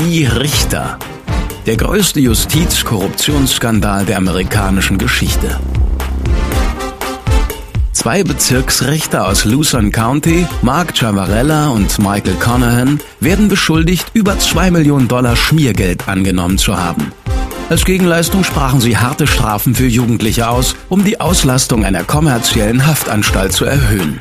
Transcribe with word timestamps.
Die 0.00 0.24
Richter. 0.26 0.96
Der 1.66 1.76
größte 1.76 2.20
Justiz-Korruptionsskandal 2.20 4.04
der 4.04 4.18
amerikanischen 4.18 4.96
Geschichte. 4.96 5.58
Zwei 7.90 8.22
Bezirksrichter 8.22 9.26
aus 9.26 9.44
Luzerne 9.44 9.90
County, 9.90 10.46
Mark 10.62 10.96
Chavarella 10.96 11.70
und 11.70 11.98
Michael 11.98 12.34
Conahan, 12.34 13.00
werden 13.18 13.48
beschuldigt, 13.48 14.12
über 14.14 14.38
zwei 14.38 14.70
Millionen 14.70 15.08
Dollar 15.08 15.34
Schmiergeld 15.34 16.06
angenommen 16.06 16.58
zu 16.58 16.76
haben. 16.76 17.10
Als 17.68 17.84
Gegenleistung 17.84 18.44
sprachen 18.44 18.80
sie 18.80 18.98
harte 18.98 19.26
Strafen 19.26 19.74
für 19.74 19.88
Jugendliche 19.88 20.48
aus, 20.48 20.76
um 20.88 21.02
die 21.02 21.20
Auslastung 21.20 21.84
einer 21.84 22.04
kommerziellen 22.04 22.86
Haftanstalt 22.86 23.52
zu 23.52 23.64
erhöhen. 23.64 24.20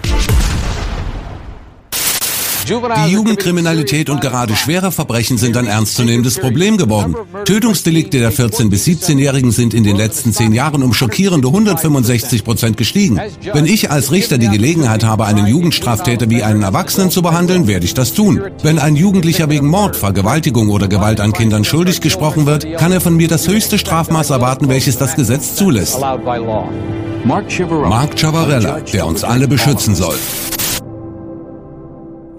Die 2.68 3.12
Jugendkriminalität 3.12 4.10
und 4.10 4.20
gerade 4.20 4.58
schwere 4.58 4.92
Verbrechen 4.92 5.38
sind 5.38 5.56
ein 5.56 5.68
ernstzunehmendes 5.68 6.38
Problem 6.38 6.76
geworden. 6.76 7.16
Tötungsdelikte 7.46 8.20
der 8.20 8.34
14- 8.34 8.70
bis 8.70 8.86
17-Jährigen 8.86 9.52
sind 9.52 9.74
in 9.74 9.86
den 9.86 9.96
letzten 9.96 10.34
zehn 10.34 10.52
Jahren 10.52 10.84
um 10.84 10.94
schockierende 10.94 11.48
165 11.48 12.44
Prozent 12.44 12.76
gestiegen. 12.76 13.22
Wenn 13.54 13.66
ich 13.66 13.90
als 13.90 14.12
Richter 14.12 14.38
die 14.38 14.50
Gelegenheit 14.50 15.06
habe, 15.06 15.26
einen 15.26 15.48
Jugendstraftäter 15.48 16.30
wie 16.30 16.44
einen 16.44 16.64
Erwachsenen 16.64 17.10
zu 17.10 17.22
behandeln, 17.22 17.68
werde 17.68 17.86
ich 17.86 17.94
das 17.94 18.14
tun. 18.14 18.42
Wenn 18.64 18.80
ein 18.80 18.98
Jugendlicher 18.98 19.50
wegen 19.50 19.68
Mord, 19.68 19.96
Vergewaltigung 19.96 20.70
oder 20.70 20.90
Gewalt 20.90 21.22
an 21.22 21.32
Kindern 21.32 21.64
schuldig 21.64 22.02
gesprochen 22.02 22.46
wird, 22.46 22.68
kann 22.78 22.92
er 22.92 23.00
von 23.00 23.16
mir 23.16 23.30
das 23.30 23.48
höchste 23.48 23.78
Strafmaß 23.78 24.32
erwarten, 24.32 24.68
welches 24.68 24.98
das 24.98 25.16
Gesetz 25.16 25.56
zulässt. 25.56 26.00
Mark 26.00 28.20
Chavarella, 28.20 28.82
der 28.82 29.06
uns 29.06 29.24
alle 29.24 29.48
beschützen 29.48 29.96
soll. 29.96 30.18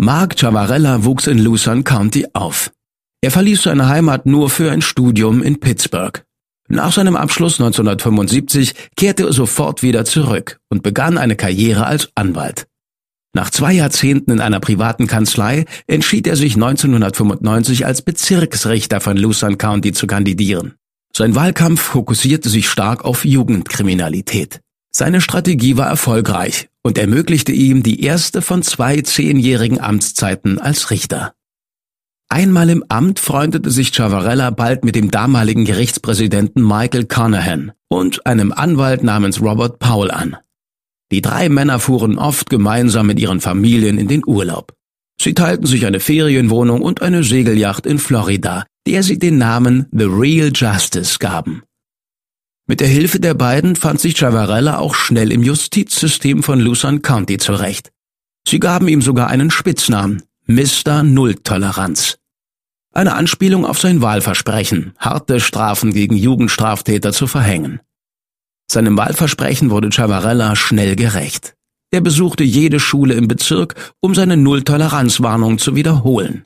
Mark 0.01 0.37
Chavarella 0.37 1.05
wuchs 1.05 1.27
in 1.27 1.39
Luzerne 1.39 1.83
County 1.83 2.25
auf. 2.33 2.71
Er 3.21 3.33
verließ 3.33 3.65
seine 3.65 3.89
Heimat 3.89 4.27
nur 4.27 4.49
für 4.49 4.71
ein 4.71 4.81
Studium 4.81 5.43
in 5.43 5.59
Pittsburgh. 5.59 6.23
Nach 6.69 6.93
seinem 6.93 7.17
Abschluss 7.17 7.55
1975 7.55 8.75
kehrte 8.97 9.25
er 9.25 9.33
sofort 9.33 9.83
wieder 9.83 10.05
zurück 10.05 10.61
und 10.69 10.85
begann 10.85 11.19
eine 11.19 11.35
Karriere 11.35 11.85
als 11.87 12.11
Anwalt. 12.15 12.69
Nach 13.35 13.51
zwei 13.51 13.73
Jahrzehnten 13.73 14.31
in 14.31 14.41
einer 14.41 14.61
privaten 14.61 15.09
Kanzlei 15.09 15.65
entschied 15.89 16.29
er 16.29 16.37
sich 16.37 16.55
1995 16.55 17.85
als 17.85 18.03
Bezirksrichter 18.03 19.01
von 19.01 19.17
Luzerne 19.17 19.57
County 19.57 19.93
zu 19.93 20.07
kandidieren. 20.07 20.75
Sein 21.13 21.35
Wahlkampf 21.35 21.81
fokussierte 21.81 22.49
sich 22.51 22.69
stark 22.69 23.05
auf 23.05 23.25
Jugendkriminalität. 23.25 24.61
Seine 24.95 25.21
Strategie 25.21 25.77
war 25.77 25.89
erfolgreich 25.89 26.69
und 26.83 26.99
ermöglichte 26.99 27.53
ihm 27.53 27.83
die 27.83 28.03
erste 28.03 28.43
von 28.43 28.63
zwei 28.63 29.01
zehnjährigen 29.01 29.81
Amtszeiten 29.81 30.59
als 30.59 30.91
Richter. 30.91 31.35
Einmal 32.31 32.69
im 32.69 32.85
Amt 32.89 33.21
freundete 33.21 33.71
sich 33.71 33.93
Chavarella 33.93 34.51
bald 34.51 34.85
mit 34.85 34.95
dem 34.95 35.11
damaligen 35.11 35.65
Gerichtspräsidenten 35.65 36.63
Michael 36.63 37.07
Conahan 37.07 37.73
und 37.89 38.27
einem 38.27 38.53
Anwalt 38.53 39.03
namens 39.03 39.41
Robert 39.41 39.79
Powell 39.79 40.11
an. 40.11 40.37
Die 41.11 41.23
drei 41.23 41.49
Männer 41.49 41.79
fuhren 41.79 42.19
oft 42.19 42.51
gemeinsam 42.51 43.07
mit 43.07 43.19
ihren 43.19 43.41
Familien 43.41 43.97
in 43.97 44.09
den 44.09 44.23
Urlaub. 44.27 44.75
Sie 45.21 45.33
teilten 45.33 45.67
sich 45.67 45.87
eine 45.87 46.01
Ferienwohnung 46.01 46.83
und 46.83 47.01
eine 47.01 47.25
Segelyacht 47.25 47.87
in 47.87 47.99
Florida, 47.99 48.67
der 48.87 49.03
sie 49.03 49.19
den 49.19 49.39
Namen 49.39 49.87
The 49.91 50.05
Real 50.05 50.53
Justice 50.55 51.19
gaben. 51.19 51.63
Mit 52.71 52.81
der 52.81 52.89
Hilfe 52.89 53.19
der 53.19 53.33
beiden 53.33 53.77
fand 53.77 53.99
sich 53.99 54.15
Chavarella 54.19 54.77
auch 54.77 54.95
schnell 54.95 55.33
im 55.33 55.43
Justizsystem 55.43 56.43
von 56.43 56.61
Luzerne 56.61 57.01
County 57.01 57.39
zurecht. 57.39 57.91
Sie 58.47 58.61
gaben 58.61 58.89
ihm 58.89 59.01
sogar 59.01 59.29
einen 59.29 59.51
Spitznamen, 59.51 60.23
Mr. 60.47 61.03
Nulltoleranz. 61.03 62.19
Eine 62.93 63.15
Anspielung 63.15 63.65
auf 63.65 63.81
sein 63.81 64.03
Wahlversprechen, 64.03 64.93
harte 64.99 65.41
Strafen 65.41 65.95
gegen 65.95 66.15
Jugendstraftäter 66.15 67.15
zu 67.15 67.27
verhängen. 67.27 67.81
Seinem 68.71 68.99
Wahlversprechen 68.99 69.71
wurde 69.71 69.89
Chavarella 69.89 70.55
schnell 70.55 70.95
gerecht. 70.95 71.55
Er 71.91 72.03
besuchte 72.03 72.45
jede 72.45 72.81
Schule 72.81 73.15
im 73.15 73.29
Bezirk, 73.29 73.95
um 74.01 74.15
seine 74.15 74.37
Nulltoleranzwarnung 74.37 75.57
zu 75.57 75.75
wiederholen. 75.75 76.45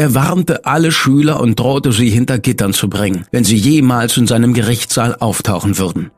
Er 0.00 0.14
warnte 0.14 0.64
alle 0.64 0.92
Schüler 0.92 1.40
und 1.40 1.60
drohte 1.60 1.92
sie 1.92 2.08
hinter 2.08 2.38
Gittern 2.38 2.72
zu 2.72 2.88
bringen, 2.88 3.26
wenn 3.32 3.44
sie 3.44 3.56
jemals 3.56 4.16
in 4.16 4.26
seinem 4.26 4.54
Gerichtssaal 4.54 5.14
auftauchen 5.16 5.76
würden. 5.76 6.10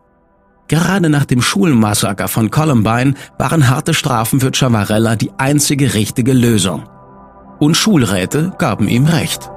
Gerade 0.69 1.11
nach 1.11 1.25
dem 1.25 1.43
Schulmassaker 1.43 2.29
von 2.29 2.53
Columbine 2.53 3.15
waren 3.41 3.69
harte 3.69 3.93
Strafen 3.93 4.39
für 4.39 4.53
Chavarella 4.53 5.17
die 5.17 5.33
einzige 5.37 5.95
richtige 5.95 6.33
Lösung. 6.33 6.85
Und 7.59 7.77
Schulräte 7.77 8.53
gaben 8.57 8.87
ihm 8.87 9.07
recht. 9.07 9.51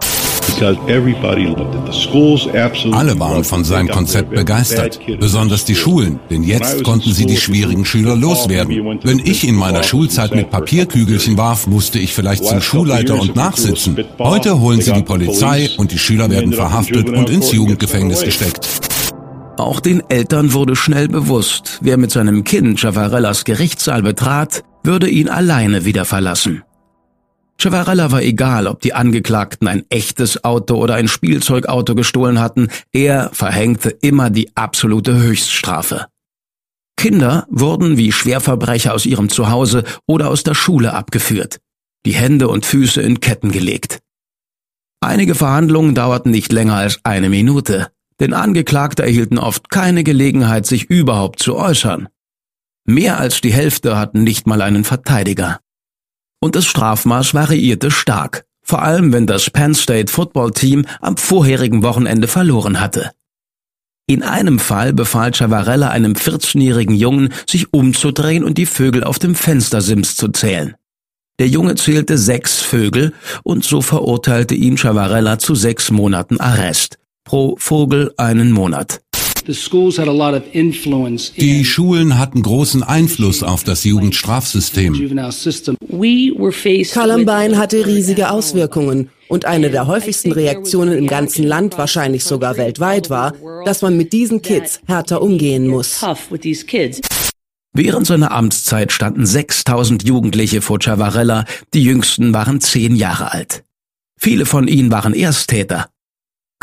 Alle 2.92 3.20
waren 3.20 3.44
von 3.44 3.64
seinem 3.64 3.90
Konzept 3.90 4.32
begeistert, 4.32 5.00
besonders 5.20 5.66
die 5.66 5.76
Schulen, 5.76 6.20
denn 6.30 6.44
jetzt 6.44 6.84
konnten 6.84 7.12
sie 7.14 7.26
die 7.26 7.38
schwierigen 7.38 7.86
Schüler 7.86 8.16
loswerden. 8.16 9.00
Wenn 9.04 9.20
ich 9.20 9.48
in 9.48 9.56
meiner 9.56 9.84
Schulzeit 9.84 10.34
mit 10.34 10.50
Papierkügelchen 10.50 11.38
warf, 11.38 11.68
musste 11.68 12.00
ich 12.00 12.14
vielleicht 12.14 12.46
zum 12.46 12.62
Schulleiter 12.62 13.20
und 13.20 13.36
nachsitzen. 13.36 13.98
Heute 14.20 14.60
holen 14.60 14.82
sie 14.82 14.94
die 14.94 15.04
Polizei 15.04 15.70
und 15.78 15.92
die 15.92 16.00
Schüler 16.00 16.30
werden 16.30 16.54
verhaftet 16.54 17.10
und 17.10 17.30
ins 17.30 17.52
Jugendgefängnis 17.52 18.22
gesteckt. 18.22 18.68
Auch 19.58 19.80
den 19.80 20.04
Eltern 20.10 20.52
wurde 20.52 20.76
schnell 20.76 21.08
bewusst, 21.08 21.80
wer 21.82 21.98
mit 21.98 22.12
seinem 22.12 22.44
Kind 22.44 22.80
Chavarellas 22.80 23.46
Gerichtssaal 23.46 24.02
betrat, 24.02 24.64
würde 24.84 25.10
ihn 25.10 25.30
alleine 25.30 25.86
wieder 25.86 26.04
verlassen. 26.04 26.64
Chavarella 27.58 28.12
war 28.12 28.22
egal, 28.22 28.68
ob 28.68 28.82
die 28.82 28.94
Angeklagten 28.94 29.68
ein 29.68 29.86
echtes 29.90 30.44
Auto 30.44 30.76
oder 30.76 30.96
ein 30.96 31.08
Spielzeugauto 31.08 31.96
gestohlen 31.96 32.40
hatten, 32.40 32.70
er 32.92 33.30
verhängte 33.34 33.90
immer 33.90 34.30
die 34.30 34.56
absolute 34.56 35.16
Höchststrafe. 35.16 36.08
Kinder 36.98 37.46
wurden 37.50 37.98
wie 37.98 38.12
Schwerverbrecher 38.12 38.94
aus 38.94 39.06
ihrem 39.06 39.30
Zuhause 39.30 39.84
oder 40.08 40.30
aus 40.30 40.44
der 40.44 40.54
Schule 40.54 40.94
abgeführt, 40.94 41.60
die 42.06 42.14
Hände 42.14 42.48
und 42.48 42.66
Füße 42.66 43.02
in 43.02 43.20
Ketten 43.20 43.52
gelegt. 43.52 44.00
Einige 45.02 45.36
Verhandlungen 45.36 45.96
dauerten 45.96 46.32
nicht 46.32 46.52
länger 46.52 46.76
als 46.76 47.00
eine 47.04 47.30
Minute, 47.30 47.90
denn 48.20 48.34
Angeklagte 48.34 49.04
erhielten 49.04 49.38
oft 49.38 49.70
keine 49.70 50.04
Gelegenheit, 50.04 50.66
sich 50.66 50.86
überhaupt 50.86 51.40
zu 51.40 51.56
äußern. 51.56 52.10
Mehr 52.86 53.20
als 53.20 53.42
die 53.42 53.54
Hälfte 53.54 53.98
hatten 53.98 54.24
nicht 54.24 54.48
mal 54.48 54.62
einen 54.62 54.84
Verteidiger 54.84 55.60
und 56.40 56.56
das 56.56 56.66
Strafmaß 56.66 57.34
variierte 57.34 57.92
stark, 57.92 58.46
vor 58.62 58.82
allem 58.82 59.14
wenn 59.14 59.28
das 59.28 59.50
Penn 59.50 59.76
State 59.76 60.12
Football 60.12 60.52
Team 60.52 60.86
am 61.02 61.18
vorherigen 61.18 61.84
Wochenende 61.84 62.28
verloren 62.28 62.80
hatte. 62.80 63.12
In 64.08 64.22
einem 64.22 64.60
Fall 64.60 64.94
befahl 64.94 65.32
Chavarella 65.34 65.90
einem 65.90 66.14
14-jährigen 66.14 66.96
Jungen, 66.96 67.34
sich 67.50 67.74
umzudrehen 67.74 68.44
und 68.44 68.58
die 68.60 68.68
Vögel 68.68 69.04
auf 69.04 69.18
dem 69.18 69.34
Fenstersims 69.34 70.16
zu 70.16 70.28
zählen. 70.28 70.76
Der 71.40 71.48
Junge 71.48 71.76
zählte 71.76 72.18
sechs 72.18 72.62
Vögel 72.62 73.14
und 73.44 73.64
so 73.64 73.82
verurteilte 73.82 74.54
ihn 74.56 74.78
Chavarella 74.78 75.40
zu 75.40 75.56
sechs 75.56 75.90
Monaten 75.90 76.40
Arrest. 76.40 76.98
Pro 77.26 77.56
Vogel 77.58 78.14
einen 78.18 78.52
Monat. 78.52 79.02
Die 81.38 81.66
Schulen 81.66 82.18
hatten 82.18 82.42
großen 82.42 82.84
Einfluss 82.84 83.44
auf 83.44 83.64
das 83.64 83.84
Jugendstrafsystem. 83.84 84.94
Columbine 86.94 87.58
hatte 87.58 87.86
riesige 87.86 88.30
Auswirkungen 88.30 89.10
und 89.28 89.46
eine 89.46 89.70
der 89.70 89.88
häufigsten 89.88 90.32
Reaktionen 90.32 90.98
im 90.98 91.08
ganzen 91.08 91.44
Land, 91.44 91.78
wahrscheinlich 91.78 92.24
sogar 92.24 92.58
weltweit, 92.58 93.10
war, 93.10 93.34
dass 93.66 93.82
man 93.82 93.98
mit 93.98 94.14
diesen 94.14 94.42
Kids 94.42 94.82
härter 94.86 95.22
umgehen 95.22 95.68
muss. 95.68 96.02
Während 97.74 98.08
seiner 98.08 98.32
Amtszeit 98.32 98.92
standen 98.94 99.26
6000 99.26 100.08
Jugendliche 100.08 100.62
vor 100.62 100.80
Chavarella, 100.80 101.44
die 101.74 101.84
jüngsten 101.84 102.34
waren 102.34 102.62
zehn 102.62 102.96
Jahre 102.96 103.34
alt. 103.34 103.64
Viele 104.18 104.46
von 104.46 104.68
ihnen 104.68 104.92
waren 104.92 105.14
Ersttäter. 105.14 105.90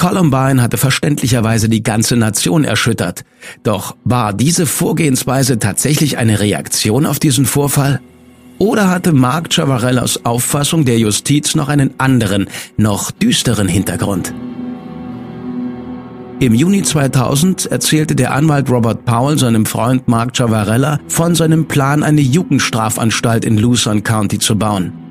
Columbine 0.02 0.60
hatte 0.60 0.78
verständlicherweise 0.78 1.68
die 1.68 1.84
ganze 1.84 2.16
Nation 2.16 2.64
erschüttert. 2.64 3.22
Doch 3.62 3.94
war 4.02 4.32
diese 4.32 4.66
Vorgehensweise 4.66 5.60
tatsächlich 5.60 6.18
eine 6.18 6.40
Reaktion 6.40 7.06
auf 7.06 7.20
diesen 7.20 7.46
Vorfall? 7.46 8.00
Oder 8.58 8.90
hatte 8.90 9.12
Mark 9.12 9.54
Chavarellas 9.54 10.24
Auffassung 10.24 10.84
der 10.84 10.98
Justiz 10.98 11.54
noch 11.54 11.68
einen 11.68 12.00
anderen, 12.00 12.48
noch 12.76 13.12
düsteren 13.12 13.68
Hintergrund? 13.68 14.34
Im 16.40 16.52
Juni 16.52 16.82
2000 16.82 17.66
erzählte 17.66 18.16
der 18.16 18.34
Anwalt 18.34 18.68
Robert 18.68 19.04
Powell 19.04 19.38
seinem 19.38 19.66
Freund 19.66 20.08
Mark 20.08 20.36
Chavarella 20.36 20.98
von 21.06 21.36
seinem 21.36 21.68
Plan, 21.68 22.02
eine 22.02 22.22
Jugendstrafanstalt 22.22 23.44
in 23.44 23.56
Luzon 23.56 24.02
County 24.02 24.40
zu 24.40 24.58
bauen. 24.58 25.01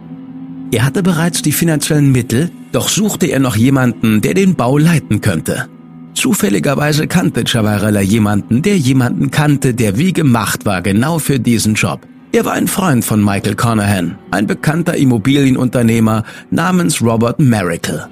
Er 0.72 0.86
hatte 0.86 1.04
bereits 1.04 1.42
die 1.42 1.52
finanziellen 1.52 2.14
Mittel, 2.14 2.50
doch 2.72 2.88
suchte 2.88 3.26
er 3.26 3.40
noch 3.40 3.58
jemanden, 3.58 4.22
der 4.22 4.34
den 4.34 4.56
Bau 4.56 4.78
leiten 4.78 5.20
könnte. 5.20 5.68
Zufälligerweise 6.14 7.08
kannte 7.08 7.44
Chavarella 7.46 8.00
jemanden, 8.00 8.62
der 8.62 8.78
jemanden 8.78 9.32
kannte, 9.32 9.74
der 9.74 9.98
wie 9.98 10.14
gemacht 10.14 10.66
war 10.66 10.82
genau 10.82 11.20
für 11.20 11.40
diesen 11.40 11.74
Job. 11.74 12.08
Er 12.32 12.46
war 12.46 12.54
ein 12.54 12.70
Freund 12.70 13.04
von 13.04 13.22
Michael 13.24 13.56
Conahan, 13.56 14.18
ein 14.32 14.48
bekannter 14.48 14.96
Immobilienunternehmer 14.96 16.24
namens 16.50 17.02
Robert 17.02 17.40
Miracle. 17.40 18.08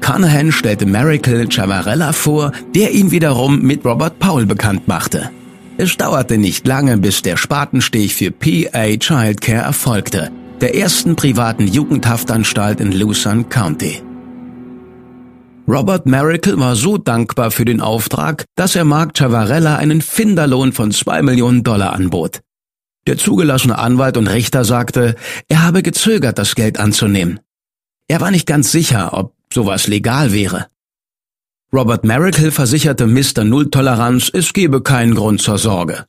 Conahan 0.00 0.50
stellte 0.50 0.86
Miracle 0.86 1.46
Chavarella 1.48 2.14
vor, 2.14 2.52
der 2.74 2.92
ihn 2.92 3.10
wiederum 3.10 3.60
mit 3.60 3.84
Robert 3.84 4.18
Powell 4.18 4.46
bekannt 4.46 4.88
machte. 4.88 5.30
Es 5.76 5.96
dauerte 5.98 6.38
nicht 6.38 6.66
lange, 6.66 6.96
bis 6.96 7.20
der 7.20 7.36
Spatenstich 7.36 8.14
für 8.14 8.30
PA 8.30 8.96
Childcare 8.96 9.64
erfolgte 9.64 10.30
der 10.60 10.74
ersten 10.74 11.14
privaten 11.14 11.66
Jugendhaftanstalt 11.66 12.80
in 12.80 12.92
Luzon 12.92 13.48
County. 13.48 14.02
Robert 15.68 16.06
Miracle 16.06 16.58
war 16.58 16.74
so 16.74 16.98
dankbar 16.98 17.50
für 17.50 17.64
den 17.64 17.80
Auftrag, 17.80 18.44
dass 18.56 18.74
er 18.74 18.84
Mark 18.84 19.16
Chavarella 19.16 19.76
einen 19.76 20.00
Finderlohn 20.00 20.72
von 20.72 20.92
zwei 20.92 21.22
Millionen 21.22 21.62
Dollar 21.62 21.92
anbot. 21.92 22.40
Der 23.06 23.18
zugelassene 23.18 23.78
Anwalt 23.78 24.16
und 24.16 24.26
Richter 24.26 24.64
sagte, 24.64 25.14
er 25.48 25.62
habe 25.62 25.82
gezögert, 25.82 26.38
das 26.38 26.54
Geld 26.54 26.80
anzunehmen. 26.80 27.40
Er 28.08 28.20
war 28.20 28.30
nicht 28.30 28.46
ganz 28.46 28.72
sicher, 28.72 29.12
ob 29.12 29.34
sowas 29.52 29.86
legal 29.86 30.32
wäre. 30.32 30.66
Robert 31.72 32.04
Miracle 32.04 32.50
versicherte 32.50 33.06
Mr. 33.06 33.44
Nulltoleranz, 33.44 34.30
es 34.32 34.54
gebe 34.54 34.82
keinen 34.82 35.14
Grund 35.14 35.42
zur 35.42 35.58
Sorge. 35.58 36.06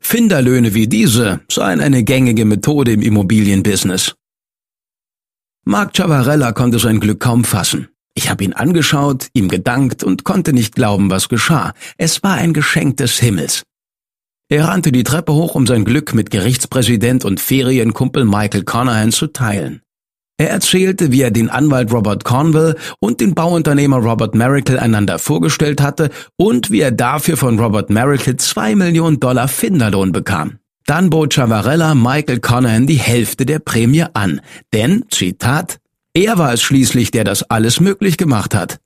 Finderlöhne 0.00 0.74
wie 0.74 0.86
diese 0.86 1.40
seien 1.50 1.80
eine 1.80 2.04
gängige 2.04 2.44
Methode 2.44 2.92
im 2.92 3.02
Immobilienbusiness. 3.02 4.14
Mark 5.64 5.94
Chavarella 5.96 6.52
konnte 6.52 6.78
sein 6.78 7.00
Glück 7.00 7.20
kaum 7.20 7.44
fassen. 7.44 7.88
Ich 8.14 8.30
habe 8.30 8.44
ihn 8.44 8.52
angeschaut, 8.52 9.28
ihm 9.34 9.48
gedankt 9.48 10.04
und 10.04 10.24
konnte 10.24 10.52
nicht 10.52 10.74
glauben, 10.74 11.10
was 11.10 11.28
geschah. 11.28 11.74
Es 11.98 12.22
war 12.22 12.34
ein 12.34 12.54
Geschenk 12.54 12.96
des 12.98 13.18
Himmels. 13.18 13.64
Er 14.48 14.68
rannte 14.68 14.92
die 14.92 15.02
Treppe 15.02 15.34
hoch, 15.34 15.56
um 15.56 15.66
sein 15.66 15.84
Glück 15.84 16.14
mit 16.14 16.30
Gerichtspräsident 16.30 17.24
und 17.24 17.40
Ferienkumpel 17.40 18.24
Michael 18.24 18.62
Conahan 18.62 19.10
zu 19.10 19.26
teilen. 19.26 19.82
Er 20.38 20.50
erzählte, 20.50 21.12
wie 21.12 21.22
er 21.22 21.30
den 21.30 21.48
Anwalt 21.48 21.92
Robert 21.92 22.24
Cornwell 22.24 22.76
und 23.00 23.20
den 23.20 23.34
Bauunternehmer 23.34 23.96
Robert 23.96 24.34
Miracle 24.34 24.78
einander 24.78 25.18
vorgestellt 25.18 25.80
hatte 25.80 26.10
und 26.36 26.70
wie 26.70 26.80
er 26.80 26.90
dafür 26.90 27.38
von 27.38 27.58
Robert 27.58 27.88
Miracle 27.88 28.36
zwei 28.36 28.74
Millionen 28.74 29.18
Dollar 29.18 29.48
Finderlohn 29.48 30.12
bekam. 30.12 30.58
Dann 30.84 31.10
bot 31.10 31.34
Chavarella 31.34 31.94
Michael 31.94 32.40
Conahan 32.40 32.86
die 32.86 32.98
Hälfte 32.98 33.46
der 33.46 33.60
Prämie 33.60 34.04
an, 34.12 34.40
denn, 34.72 35.04
Zitat, 35.10 35.78
er 36.12 36.38
war 36.38 36.52
es 36.52 36.62
schließlich, 36.62 37.10
der 37.10 37.24
das 37.24 37.42
alles 37.42 37.80
möglich 37.80 38.18
gemacht 38.18 38.54
hat. 38.54 38.78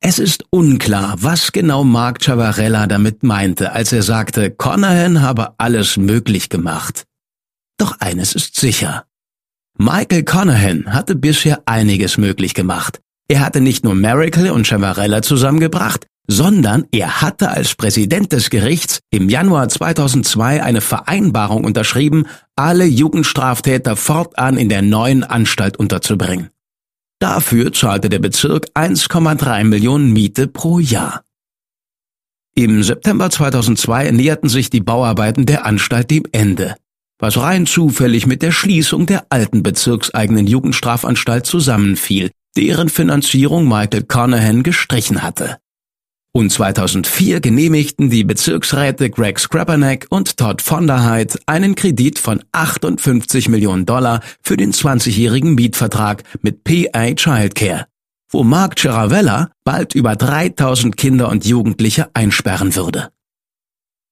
Es 0.00 0.18
ist 0.18 0.44
unklar, 0.48 1.16
was 1.18 1.52
genau 1.52 1.84
Mark 1.84 2.24
Chavarella 2.24 2.86
damit 2.86 3.22
meinte, 3.22 3.72
als 3.72 3.92
er 3.92 4.02
sagte, 4.02 4.50
Conahan 4.50 5.20
habe 5.20 5.54
alles 5.58 5.98
möglich 5.98 6.48
gemacht. 6.48 7.04
Doch 7.76 8.00
eines 8.00 8.34
ist 8.34 8.58
sicher. 8.58 9.04
Michael 9.82 10.24
Conahan 10.24 10.92
hatte 10.92 11.14
bisher 11.14 11.62
einiges 11.64 12.18
möglich 12.18 12.52
gemacht. 12.52 13.00
Er 13.28 13.40
hatte 13.40 13.62
nicht 13.62 13.82
nur 13.82 13.94
Miracle 13.94 14.50
und 14.50 14.66
Chavarella 14.66 15.22
zusammengebracht, 15.22 16.06
sondern 16.28 16.84
er 16.92 17.22
hatte 17.22 17.48
als 17.48 17.76
Präsident 17.76 18.30
des 18.32 18.50
Gerichts 18.50 19.00
im 19.10 19.30
Januar 19.30 19.70
2002 19.70 20.62
eine 20.62 20.82
Vereinbarung 20.82 21.64
unterschrieben, 21.64 22.26
alle 22.56 22.84
Jugendstraftäter 22.84 23.96
fortan 23.96 24.58
in 24.58 24.68
der 24.68 24.82
neuen 24.82 25.24
Anstalt 25.24 25.78
unterzubringen. 25.78 26.50
Dafür 27.18 27.72
zahlte 27.72 28.10
der 28.10 28.18
Bezirk 28.18 28.66
1,3 28.74 29.64
Millionen 29.64 30.12
Miete 30.12 30.46
pro 30.46 30.78
Jahr. 30.78 31.22
Im 32.54 32.82
September 32.82 33.30
2002 33.30 34.10
näherten 34.10 34.50
sich 34.50 34.68
die 34.68 34.82
Bauarbeiten 34.82 35.46
der 35.46 35.64
Anstalt 35.64 36.10
dem 36.10 36.24
Ende 36.32 36.76
was 37.20 37.38
rein 37.38 37.66
zufällig 37.66 38.26
mit 38.26 38.42
der 38.42 38.50
Schließung 38.50 39.06
der 39.06 39.26
alten 39.30 39.62
bezirkseigenen 39.62 40.46
Jugendstrafanstalt 40.46 41.46
zusammenfiel, 41.46 42.30
deren 42.56 42.88
Finanzierung 42.88 43.68
Michael 43.68 44.02
Conahan 44.02 44.62
gestrichen 44.62 45.22
hatte. 45.22 45.58
Und 46.32 46.52
2004 46.52 47.40
genehmigten 47.40 48.08
die 48.08 48.22
Bezirksräte 48.22 49.10
Greg 49.10 49.40
Scrapanek 49.40 50.06
und 50.10 50.36
Todd 50.36 50.62
von 50.62 50.86
der 50.86 51.02
Heid 51.02 51.40
einen 51.46 51.74
Kredit 51.74 52.20
von 52.20 52.42
58 52.52 53.48
Millionen 53.48 53.84
Dollar 53.84 54.20
für 54.40 54.56
den 54.56 54.72
20-jährigen 54.72 55.56
Mietvertrag 55.56 56.22
mit 56.40 56.62
PA 56.62 57.14
Childcare, 57.14 57.86
wo 58.30 58.44
Mark 58.44 58.78
Ceravella 58.78 59.50
bald 59.64 59.96
über 59.96 60.14
3000 60.14 60.96
Kinder 60.96 61.28
und 61.28 61.44
Jugendliche 61.46 62.10
einsperren 62.14 62.76
würde. 62.76 63.10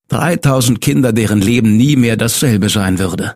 3000 0.09 0.81
Kinder, 0.81 1.13
deren 1.13 1.41
Leben 1.41 1.77
nie 1.77 1.97
mehr 1.97 2.17
dasselbe 2.17 2.69
sein 2.69 2.99
würde. 2.99 3.35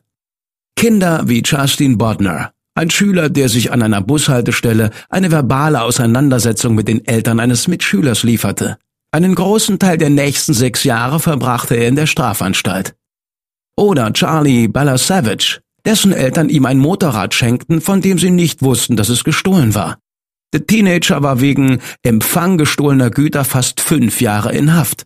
Kinder 0.76 1.22
wie 1.26 1.42
Justin 1.44 1.98
Bodner, 1.98 2.52
ein 2.74 2.90
Schüler, 2.90 3.28
der 3.28 3.48
sich 3.48 3.70
an 3.70 3.82
einer 3.82 4.00
Bushaltestelle 4.00 4.90
eine 5.10 5.30
verbale 5.30 5.82
Auseinandersetzung 5.82 6.74
mit 6.74 6.88
den 6.88 7.04
Eltern 7.06 7.38
eines 7.38 7.68
Mitschülers 7.68 8.22
lieferte. 8.22 8.78
Einen 9.10 9.34
großen 9.34 9.78
Teil 9.78 9.98
der 9.98 10.08
nächsten 10.08 10.54
sechs 10.54 10.84
Jahre 10.84 11.20
verbrachte 11.20 11.74
er 11.74 11.88
in 11.88 11.96
der 11.96 12.06
Strafanstalt. 12.06 12.94
Oder 13.76 14.12
Charlie 14.14 14.68
Balasavage, 14.68 15.60
dessen 15.84 16.12
Eltern 16.12 16.48
ihm 16.48 16.64
ein 16.64 16.78
Motorrad 16.78 17.34
schenkten, 17.34 17.82
von 17.82 18.00
dem 18.00 18.18
sie 18.18 18.30
nicht 18.30 18.62
wussten, 18.62 18.96
dass 18.96 19.10
es 19.10 19.22
gestohlen 19.24 19.74
war. 19.74 19.98
Der 20.54 20.66
Teenager 20.66 21.22
war 21.22 21.40
wegen 21.40 21.80
Empfang 22.02 22.56
gestohlener 22.56 23.10
Güter 23.10 23.44
fast 23.44 23.80
fünf 23.80 24.20
Jahre 24.20 24.52
in 24.54 24.74
Haft. 24.74 25.04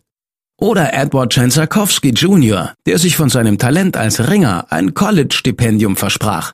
Oder 0.59 0.93
Edward 0.93 1.33
Chansakowski 1.33 2.09
Jr., 2.09 2.73
der 2.87 2.97
sich 2.97 3.15
von 3.15 3.29
seinem 3.29 3.59
Talent 3.59 3.95
als 3.95 4.27
Ringer 4.27 4.65
ein 4.71 4.95
College-Stipendium 4.95 5.95
versprach. 5.95 6.53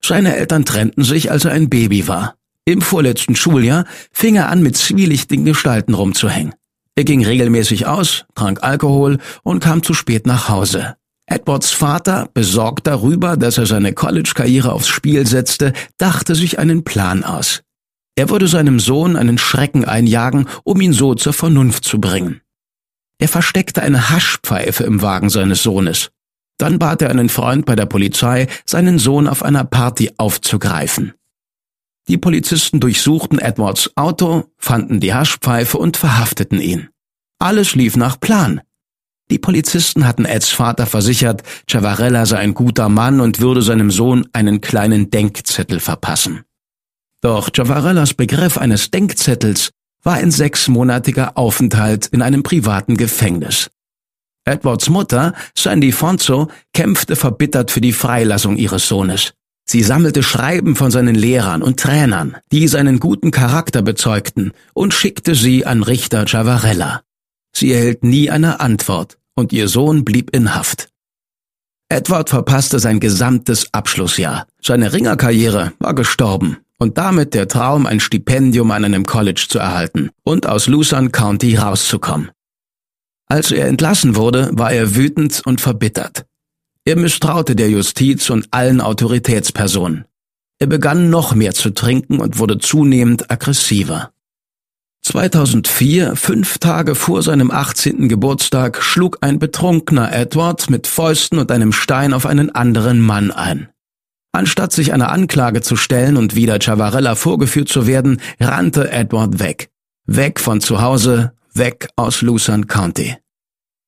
Seine 0.00 0.36
Eltern 0.36 0.64
trennten 0.64 1.02
sich, 1.02 1.32
als 1.32 1.44
er 1.44 1.52
ein 1.52 1.68
Baby 1.68 2.06
war. 2.06 2.36
Im 2.64 2.80
vorletzten 2.80 3.34
Schuljahr 3.34 3.86
fing 4.12 4.36
er 4.36 4.50
an, 4.50 4.62
mit 4.62 4.76
zwielichtigen 4.76 5.44
Gestalten 5.44 5.94
rumzuhängen. 5.94 6.54
Er 6.94 7.04
ging 7.04 7.24
regelmäßig 7.24 7.86
aus, 7.86 8.24
trank 8.36 8.62
Alkohol 8.62 9.18
und 9.42 9.60
kam 9.60 9.82
zu 9.82 9.94
spät 9.94 10.26
nach 10.26 10.48
Hause. 10.48 10.96
Edwards 11.26 11.72
Vater, 11.72 12.28
besorgt 12.32 12.86
darüber, 12.86 13.36
dass 13.36 13.58
er 13.58 13.66
seine 13.66 13.94
College-Karriere 13.94 14.72
aufs 14.72 14.88
Spiel 14.88 15.26
setzte, 15.26 15.72
dachte 15.98 16.36
sich 16.36 16.60
einen 16.60 16.84
Plan 16.84 17.24
aus. 17.24 17.62
Er 18.14 18.30
würde 18.30 18.46
seinem 18.46 18.78
Sohn 18.78 19.16
einen 19.16 19.38
Schrecken 19.38 19.84
einjagen, 19.84 20.46
um 20.62 20.80
ihn 20.80 20.92
so 20.92 21.14
zur 21.14 21.32
Vernunft 21.32 21.84
zu 21.84 22.00
bringen. 22.00 22.42
Er 23.20 23.28
versteckte 23.28 23.82
eine 23.82 24.08
Haschpfeife 24.08 24.82
im 24.84 25.02
Wagen 25.02 25.28
seines 25.28 25.62
Sohnes. 25.62 26.10
Dann 26.58 26.78
bat 26.78 27.02
er 27.02 27.10
einen 27.10 27.28
Freund 27.28 27.66
bei 27.66 27.76
der 27.76 27.86
Polizei, 27.86 28.46
seinen 28.64 28.98
Sohn 28.98 29.28
auf 29.28 29.42
einer 29.42 29.64
Party 29.64 30.10
aufzugreifen. 30.16 31.12
Die 32.08 32.16
Polizisten 32.16 32.80
durchsuchten 32.80 33.38
Edwards 33.38 33.90
Auto, 33.94 34.50
fanden 34.56 35.00
die 35.00 35.12
Haschpfeife 35.12 35.76
und 35.76 35.98
verhafteten 35.98 36.60
ihn. 36.60 36.88
Alles 37.38 37.74
lief 37.74 37.94
nach 37.94 38.18
Plan. 38.18 38.62
Die 39.30 39.38
Polizisten 39.38 40.06
hatten 40.06 40.24
Eds 40.24 40.48
Vater 40.48 40.86
versichert, 40.86 41.42
Chavarella 41.70 42.24
sei 42.26 42.38
ein 42.38 42.54
guter 42.54 42.88
Mann 42.88 43.20
und 43.20 43.40
würde 43.40 43.62
seinem 43.62 43.90
Sohn 43.90 44.26
einen 44.32 44.60
kleinen 44.62 45.10
Denkzettel 45.10 45.78
verpassen. 45.78 46.42
Doch 47.20 47.50
Chavarellas 47.54 48.14
Begriff 48.14 48.56
eines 48.56 48.90
Denkzettels 48.90 49.70
war 50.02 50.14
ein 50.14 50.30
sechsmonatiger 50.30 51.36
Aufenthalt 51.36 52.06
in 52.06 52.22
einem 52.22 52.42
privaten 52.42 52.96
Gefängnis. 52.96 53.70
Edwards 54.44 54.88
Mutter, 54.88 55.34
Sandy 55.56 55.92
Fonzo, 55.92 56.48
kämpfte 56.72 57.16
verbittert 57.16 57.70
für 57.70 57.80
die 57.80 57.92
Freilassung 57.92 58.56
ihres 58.56 58.88
Sohnes. 58.88 59.34
Sie 59.64 59.82
sammelte 59.82 60.22
Schreiben 60.22 60.74
von 60.74 60.90
seinen 60.90 61.14
Lehrern 61.14 61.62
und 61.62 61.78
Trainern, 61.78 62.36
die 62.50 62.66
seinen 62.66 62.98
guten 62.98 63.30
Charakter 63.30 63.82
bezeugten, 63.82 64.52
und 64.74 64.94
schickte 64.94 65.34
sie 65.34 65.66
an 65.66 65.82
Richter 65.82 66.24
Javarella. 66.26 67.02
Sie 67.52 67.72
erhielt 67.72 68.02
nie 68.02 68.30
eine 68.30 68.60
Antwort, 68.60 69.18
und 69.34 69.52
ihr 69.52 69.68
Sohn 69.68 70.04
blieb 70.04 70.34
in 70.34 70.54
Haft. 70.54 70.88
Edward 71.88 72.30
verpasste 72.30 72.78
sein 72.78 72.98
gesamtes 72.98 73.68
Abschlussjahr. 73.72 74.46
Seine 74.60 74.92
Ringerkarriere 74.92 75.72
war 75.78 75.94
gestorben 75.94 76.58
und 76.80 76.98
damit 76.98 77.34
der 77.34 77.46
Traum, 77.46 77.86
ein 77.86 78.00
Stipendium 78.00 78.70
an 78.70 78.84
einem 78.84 79.06
College 79.06 79.46
zu 79.48 79.58
erhalten 79.58 80.10
und 80.24 80.46
aus 80.46 80.66
Luzon 80.66 81.12
County 81.12 81.54
rauszukommen. 81.54 82.30
Als 83.26 83.52
er 83.52 83.68
entlassen 83.68 84.16
wurde, 84.16 84.50
war 84.52 84.72
er 84.72 84.96
wütend 84.96 85.42
und 85.44 85.60
verbittert. 85.60 86.24
Er 86.84 86.96
misstraute 86.96 87.54
der 87.54 87.70
Justiz 87.70 88.30
und 88.30 88.48
allen 88.50 88.80
Autoritätspersonen. 88.80 90.06
Er 90.58 90.66
begann 90.66 91.10
noch 91.10 91.34
mehr 91.34 91.52
zu 91.52 91.70
trinken 91.70 92.18
und 92.18 92.38
wurde 92.38 92.58
zunehmend 92.58 93.30
aggressiver. 93.30 94.12
2004, 95.02 96.16
fünf 96.16 96.58
Tage 96.58 96.94
vor 96.94 97.22
seinem 97.22 97.50
18. 97.50 98.08
Geburtstag, 98.08 98.82
schlug 98.82 99.18
ein 99.20 99.38
betrunkener 99.38 100.12
Edward 100.12 100.68
mit 100.70 100.86
Fäusten 100.86 101.38
und 101.38 101.52
einem 101.52 101.72
Stein 101.72 102.12
auf 102.12 102.26
einen 102.26 102.50
anderen 102.54 103.00
Mann 103.00 103.30
ein. 103.30 103.68
Anstatt 104.32 104.72
sich 104.72 104.92
einer 104.92 105.10
Anklage 105.10 105.60
zu 105.60 105.76
stellen 105.76 106.16
und 106.16 106.34
wieder 106.34 106.58
Chavarella 106.58 107.14
vorgeführt 107.14 107.68
zu 107.68 107.86
werden, 107.86 108.20
rannte 108.38 108.90
Edward 108.90 109.40
weg. 109.40 109.70
Weg 110.06 110.40
von 110.40 110.60
zu 110.60 110.80
Hause, 110.80 111.32
weg 111.52 111.88
aus 111.96 112.22
Lucerne 112.22 112.66
County. 112.66 113.16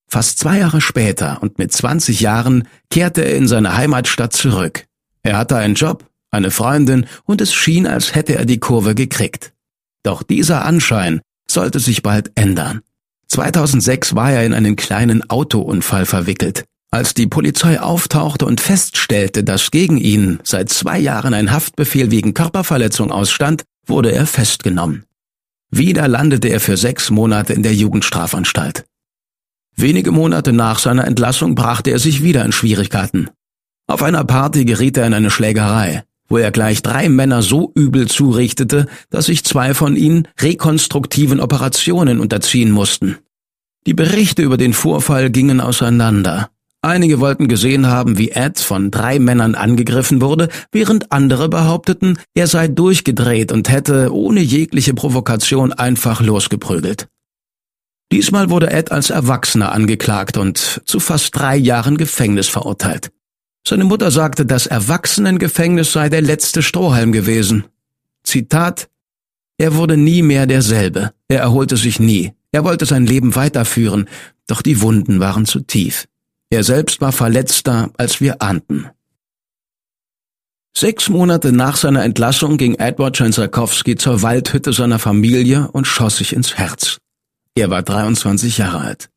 Fast 0.08 0.38
zwei 0.38 0.58
Jahre 0.58 0.80
später 0.80 1.38
und 1.42 1.58
mit 1.58 1.72
20 1.72 2.20
Jahren 2.20 2.68
kehrte 2.90 3.22
er 3.22 3.36
in 3.36 3.48
seine 3.48 3.76
Heimatstadt 3.76 4.32
zurück. 4.32 4.84
Er 5.22 5.38
hatte 5.38 5.56
einen 5.56 5.74
Job, 5.74 6.04
eine 6.30 6.50
Freundin 6.50 7.06
und 7.24 7.40
es 7.40 7.54
schien, 7.54 7.86
als 7.86 8.14
hätte 8.14 8.34
er 8.34 8.44
die 8.44 8.58
Kurve 8.58 8.94
gekriegt. 8.94 9.52
Doch 10.02 10.22
dieser 10.22 10.64
Anschein 10.64 11.20
sollte 11.48 11.78
sich 11.78 12.02
bald 12.02 12.32
ändern. 12.34 12.82
2006 13.28 14.14
war 14.14 14.32
er 14.32 14.44
in 14.44 14.52
einen 14.52 14.76
kleinen 14.76 15.30
Autounfall 15.30 16.04
verwickelt. 16.04 16.64
Als 16.94 17.14
die 17.14 17.26
Polizei 17.26 17.80
auftauchte 17.80 18.44
und 18.44 18.60
feststellte, 18.60 19.44
dass 19.44 19.70
gegen 19.70 19.96
ihn 19.96 20.40
seit 20.44 20.68
zwei 20.68 20.98
Jahren 20.98 21.32
ein 21.32 21.50
Haftbefehl 21.50 22.10
wegen 22.10 22.34
Körperverletzung 22.34 23.10
ausstand, 23.10 23.64
wurde 23.86 24.12
er 24.12 24.26
festgenommen. 24.26 25.06
Wieder 25.70 26.06
landete 26.06 26.48
er 26.48 26.60
für 26.60 26.76
sechs 26.76 27.08
Monate 27.08 27.54
in 27.54 27.62
der 27.62 27.74
Jugendstrafanstalt. 27.74 28.84
Wenige 29.74 30.12
Monate 30.12 30.52
nach 30.52 30.78
seiner 30.78 31.06
Entlassung 31.06 31.54
brachte 31.54 31.90
er 31.90 31.98
sich 31.98 32.22
wieder 32.22 32.44
in 32.44 32.52
Schwierigkeiten. 32.52 33.30
Auf 33.86 34.02
einer 34.02 34.24
Party 34.24 34.66
geriet 34.66 34.98
er 34.98 35.06
in 35.06 35.14
eine 35.14 35.30
Schlägerei, 35.30 36.04
wo 36.28 36.36
er 36.36 36.50
gleich 36.50 36.82
drei 36.82 37.08
Männer 37.08 37.40
so 37.40 37.72
übel 37.74 38.06
zurichtete, 38.06 38.86
dass 39.08 39.26
sich 39.26 39.44
zwei 39.44 39.72
von 39.72 39.96
ihnen 39.96 40.28
rekonstruktiven 40.38 41.40
Operationen 41.40 42.20
unterziehen 42.20 42.70
mussten. 42.70 43.16
Die 43.86 43.94
Berichte 43.94 44.42
über 44.42 44.58
den 44.58 44.74
Vorfall 44.74 45.30
gingen 45.30 45.62
auseinander. 45.62 46.50
Einige 46.84 47.20
wollten 47.20 47.46
gesehen 47.46 47.86
haben, 47.86 48.18
wie 48.18 48.30
Ed 48.30 48.58
von 48.58 48.90
drei 48.90 49.20
Männern 49.20 49.54
angegriffen 49.54 50.20
wurde, 50.20 50.48
während 50.72 51.12
andere 51.12 51.48
behaupteten, 51.48 52.18
er 52.34 52.48
sei 52.48 52.66
durchgedreht 52.66 53.52
und 53.52 53.70
hätte 53.70 54.12
ohne 54.12 54.40
jegliche 54.40 54.92
Provokation 54.92 55.72
einfach 55.72 56.20
losgeprügelt. 56.20 57.06
Diesmal 58.10 58.50
wurde 58.50 58.70
Ed 58.70 58.90
als 58.90 59.10
Erwachsener 59.10 59.70
angeklagt 59.70 60.36
und 60.36 60.82
zu 60.84 60.98
fast 60.98 61.38
drei 61.38 61.56
Jahren 61.56 61.96
Gefängnis 61.96 62.48
verurteilt. 62.48 63.12
Seine 63.66 63.84
Mutter 63.84 64.10
sagte, 64.10 64.44
das 64.44 64.66
Erwachsenengefängnis 64.66 65.92
sei 65.92 66.08
der 66.08 66.20
letzte 66.20 66.62
Strohhalm 66.62 67.12
gewesen. 67.12 67.64
Zitat 68.24 68.90
Er 69.56 69.76
wurde 69.76 69.96
nie 69.96 70.22
mehr 70.22 70.46
derselbe. 70.46 71.12
Er 71.28 71.40
erholte 71.40 71.76
sich 71.76 72.00
nie. 72.00 72.32
Er 72.50 72.64
wollte 72.64 72.86
sein 72.86 73.06
Leben 73.06 73.36
weiterführen, 73.36 74.08
doch 74.48 74.62
die 74.62 74.82
Wunden 74.82 75.20
waren 75.20 75.46
zu 75.46 75.60
tief. 75.60 76.06
Er 76.52 76.64
selbst 76.64 77.00
war 77.00 77.12
verletzter, 77.12 77.88
als 77.96 78.20
wir 78.20 78.42
ahnten. 78.42 78.90
Sechs 80.76 81.08
Monate 81.08 81.50
nach 81.50 81.78
seiner 81.78 82.04
Entlassung 82.04 82.58
ging 82.58 82.74
Edward 82.74 83.16
Częsakowski 83.16 83.96
zur 83.96 84.20
Waldhütte 84.20 84.74
seiner 84.74 84.98
Familie 84.98 85.70
und 85.72 85.86
schoss 85.86 86.18
sich 86.18 86.34
ins 86.34 86.58
Herz. 86.58 86.98
Er 87.54 87.70
war 87.70 87.82
23 87.82 88.58
Jahre 88.58 88.80
alt. 88.80 89.08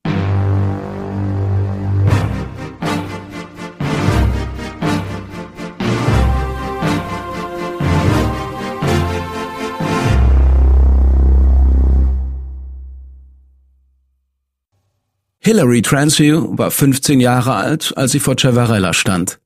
Hillary 15.46 15.84
Transue 15.84 16.58
war 16.58 16.72
15 16.72 17.20
Jahre 17.20 17.54
alt, 17.54 17.94
als 17.96 18.14
sie 18.14 18.20
vor 18.20 18.36
Cevarella 18.36 18.94
stand. 18.94 19.38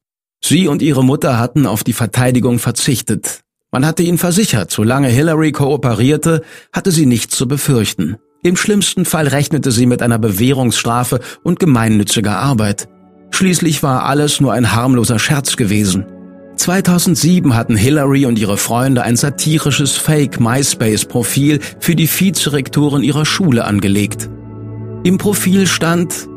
Sie 0.41 0.69
und 0.69 0.81
ihre 0.81 1.03
Mutter 1.03 1.37
hatten 1.37 1.65
auf 1.65 1.83
die 1.83 1.91
Verteidigung 1.91 2.57
verzichtet. 2.57 3.41
Man 3.69 3.85
hatte 3.85 4.03
ihnen 4.03 4.17
versichert, 4.17 4.71
solange 4.71 5.09
Hillary 5.09 5.51
kooperierte, 5.51 6.41
hatte 6.71 6.91
sie 6.91 7.05
nichts 7.05 7.35
zu 7.35 7.49
befürchten. 7.49 8.15
Im 8.43 8.55
schlimmsten 8.55 9.03
Fall 9.03 9.27
rechnete 9.27 9.71
sie 9.71 9.85
mit 9.85 10.01
einer 10.01 10.19
Bewährungsstrafe 10.19 11.19
und 11.43 11.59
gemeinnütziger 11.59 12.37
Arbeit. 12.37 12.87
Schließlich 13.31 13.83
war 13.83 14.05
alles 14.05 14.39
nur 14.39 14.53
ein 14.53 14.71
harmloser 14.73 15.19
Scherz 15.19 15.57
gewesen. 15.57 16.05
2007 16.55 17.57
hatten 17.57 17.75
Hillary 17.75 18.25
und 18.25 18.39
ihre 18.39 18.55
Freunde 18.55 19.01
ein 19.01 19.17
satirisches 19.17 19.97
Fake-MySpace-Profil 19.97 21.59
für 21.81 21.97
die 21.97 22.07
Vizerektorin 22.07 23.03
ihrer 23.03 23.25
Schule 23.25 23.65
angelegt. 23.65 24.29
Im 25.03 25.17
Profil 25.17 25.65
stand 25.65 26.27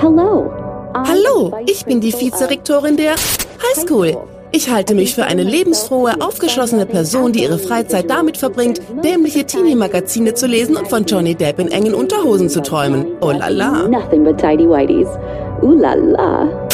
Hallo. 0.00 0.52
Hallo, 0.94 1.52
ich 1.66 1.84
bin 1.84 2.00
die 2.00 2.12
Vizerektorin 2.12 2.96
der 2.96 3.16
Highschool. 3.16 4.16
Ich 4.52 4.70
halte 4.70 4.94
mich 4.94 5.16
für 5.16 5.24
eine 5.24 5.42
lebensfrohe, 5.42 6.20
aufgeschlossene 6.20 6.86
Person, 6.86 7.32
die 7.32 7.42
ihre 7.42 7.58
Freizeit 7.58 8.08
damit 8.08 8.36
verbringt, 8.36 8.80
dämliche 9.04 9.44
Teenie-Magazine 9.44 10.34
zu 10.34 10.46
lesen 10.46 10.76
und 10.76 10.88
von 10.88 11.06
Johnny 11.06 11.34
Depp 11.34 11.58
in 11.58 11.68
engen 11.68 11.92
Unterhosen 11.92 12.48
zu 12.48 12.62
träumen. 12.62 13.04
Oh 13.20 13.32
la 13.32 13.48
la. 13.48 13.88
Nothing 13.88 14.22
but 14.22 14.38
tidy 14.38 14.68
whities. 14.68 15.08
Ooh 15.62 15.74
la 15.74 15.94
la. 15.94 16.68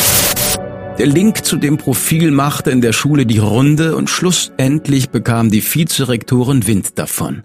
Der 0.99 1.07
Link 1.07 1.45
zu 1.45 1.57
dem 1.57 1.79
Profil 1.79 2.33
machte 2.33 2.71
in 2.71 2.83
der 2.83 2.93
Schule 2.93 3.25
die 3.25 3.39
Runde 3.39 3.97
und 3.97 4.11
schlussendlich 4.11 5.09
bekam 5.09 5.51
die 5.51 5.63
Vizerektorin 5.63 6.67
Wind 6.67 6.99
davon. 6.99 7.45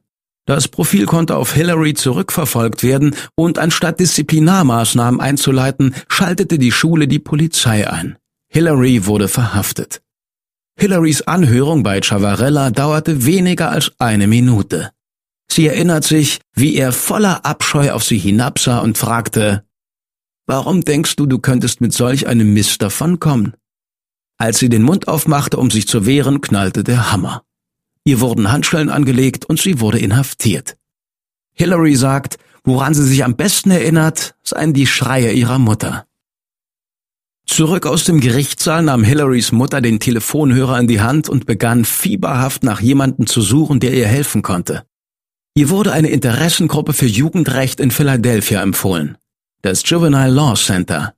Das 0.49 0.67
Profil 0.67 1.05
konnte 1.05 1.35
auf 1.35 1.53
Hillary 1.53 1.93
zurückverfolgt 1.93 2.81
werden 2.81 3.15
und 3.35 3.59
anstatt 3.59 3.99
Disziplinarmaßnahmen 3.99 5.21
einzuleiten, 5.21 5.93
schaltete 6.07 6.57
die 6.57 6.71
Schule 6.71 7.07
die 7.07 7.19
Polizei 7.19 7.87
ein. 7.87 8.17
Hillary 8.47 9.05
wurde 9.05 9.27
verhaftet. 9.27 10.01
Hillarys 10.75 11.21
Anhörung 11.21 11.83
bei 11.83 12.01
Chavarella 12.01 12.71
dauerte 12.71 13.27
weniger 13.27 13.69
als 13.69 13.91
eine 13.99 14.25
Minute. 14.25 14.89
Sie 15.51 15.67
erinnert 15.67 16.03
sich, 16.03 16.39
wie 16.55 16.77
er 16.77 16.93
voller 16.93 17.45
Abscheu 17.45 17.91
auf 17.91 18.03
sie 18.03 18.17
hinabsah 18.17 18.79
und 18.79 18.97
fragte, 18.97 19.65
Warum 20.47 20.81
denkst 20.83 21.15
du, 21.15 21.27
du 21.27 21.37
könntest 21.37 21.79
mit 21.79 21.93
solch 21.93 22.25
einem 22.25 22.55
Mist 22.55 22.81
davonkommen? 22.81 23.53
Als 24.39 24.57
sie 24.57 24.69
den 24.69 24.81
Mund 24.81 25.07
aufmachte, 25.07 25.57
um 25.57 25.69
sich 25.69 25.87
zu 25.87 26.07
wehren, 26.07 26.41
knallte 26.41 26.83
der 26.83 27.11
Hammer. 27.11 27.43
Ihr 28.09 28.21
wurden 28.21 28.51
Handschellen 28.51 28.89
angelegt 28.89 29.45
und 29.45 29.59
sie 29.59 29.81
wurde 29.81 29.99
inhaftiert. 29.99 30.77
Hillary 31.53 31.95
sagt, 31.95 32.39
woran 32.63 32.95
sie 32.95 33.03
sich 33.03 33.23
am 33.23 33.35
besten 33.35 33.69
erinnert, 33.69 34.33
seien 34.41 34.73
die 34.73 34.87
Schreie 34.87 35.31
ihrer 35.31 35.59
Mutter. 35.59 36.07
Zurück 37.45 37.85
aus 37.85 38.05
dem 38.05 38.19
Gerichtssaal 38.19 38.81
nahm 38.81 39.03
Hillarys 39.03 39.51
Mutter 39.51 39.79
den 39.79 39.99
Telefonhörer 39.99 40.79
in 40.79 40.87
die 40.87 41.01
Hand 41.01 41.29
und 41.29 41.45
begann 41.45 41.85
fieberhaft 41.85 42.63
nach 42.63 42.81
jemandem 42.81 43.27
zu 43.27 43.41
suchen, 43.41 43.79
der 43.79 43.93
ihr 43.93 44.07
helfen 44.07 44.41
konnte. 44.41 44.85
Ihr 45.53 45.69
wurde 45.69 45.91
eine 45.91 46.09
Interessengruppe 46.09 46.93
für 46.93 47.05
Jugendrecht 47.05 47.79
in 47.79 47.91
Philadelphia 47.91 48.63
empfohlen, 48.63 49.19
das 49.61 49.87
Juvenile 49.87 50.31
Law 50.31 50.55
Center. 50.55 51.13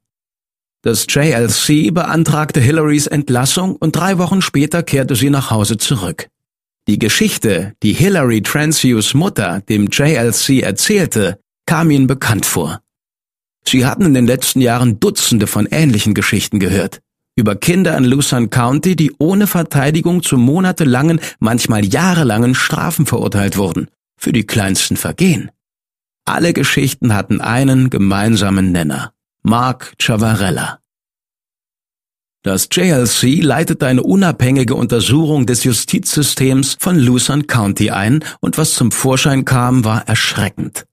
Das 0.82 1.06
JLC 1.08 1.94
beantragte 1.94 2.60
Hillarys 2.60 3.08
Entlassung 3.08 3.78
und 3.78 3.96
drei 3.96 4.18
Wochen 4.18 4.42
später 4.42 4.84
kehrte 4.84 5.16
sie 5.16 5.30
nach 5.30 5.52
Hause 5.52 5.78
zurück. 5.78 6.28
Die 6.88 6.98
Geschichte, 6.98 7.74
die 7.84 7.94
Hillary 7.94 8.42
Transius 8.42 9.14
Mutter 9.14 9.62
dem 9.62 9.88
JLC 9.92 10.62
erzählte, 10.64 11.40
kam 11.66 11.92
ihnen 11.92 12.08
bekannt 12.08 12.46
vor. 12.46 12.82
Sie 13.64 13.86
hatten 13.86 14.06
in 14.06 14.14
den 14.14 14.26
letzten 14.26 14.62
Jahren 14.62 15.00
Dutzende 15.00 15.48
von 15.48 15.68
ähnlichen 15.68 16.14
Geschichten 16.14 16.60
gehört. 16.60 17.00
Über 17.36 17.56
Kinder 17.56 17.96
in 17.98 18.04
Lucerne 18.04 18.50
County, 18.50 18.96
die 18.96 19.14
ohne 19.20 19.48
Verteidigung 19.48 20.24
zu 20.24 20.38
monatelangen, 20.38 21.22
manchmal 21.40 21.86
jahrelangen 21.86 22.56
Strafen 22.56 23.06
verurteilt 23.06 23.58
wurden. 23.58 23.88
Für 24.18 24.34
die 24.34 24.46
kleinsten 24.46 24.98
Vergehen. 24.98 25.52
Alle 26.26 26.54
Geschichten 26.54 27.14
hatten 27.14 27.42
einen 27.42 27.90
gemeinsamen 27.90 28.72
Nenner. 28.72 29.14
Mark 29.44 29.94
Chavarella. 29.98 30.81
Das 32.44 32.70
JLC 32.72 33.44
leitete 33.44 33.86
eine 33.86 34.02
unabhängige 34.02 34.74
Untersuchung 34.74 35.46
des 35.46 35.64
Justizsystems 35.64 36.78
von 36.80 36.98
Lucerne 36.98 37.44
County 37.44 37.92
ein 37.92 38.24
und 38.40 38.58
was 38.58 38.74
zum 38.74 38.92
Vorschein 38.92 39.46
kam, 39.46 39.86
war 39.86 40.08
erschreckend. 40.08 40.88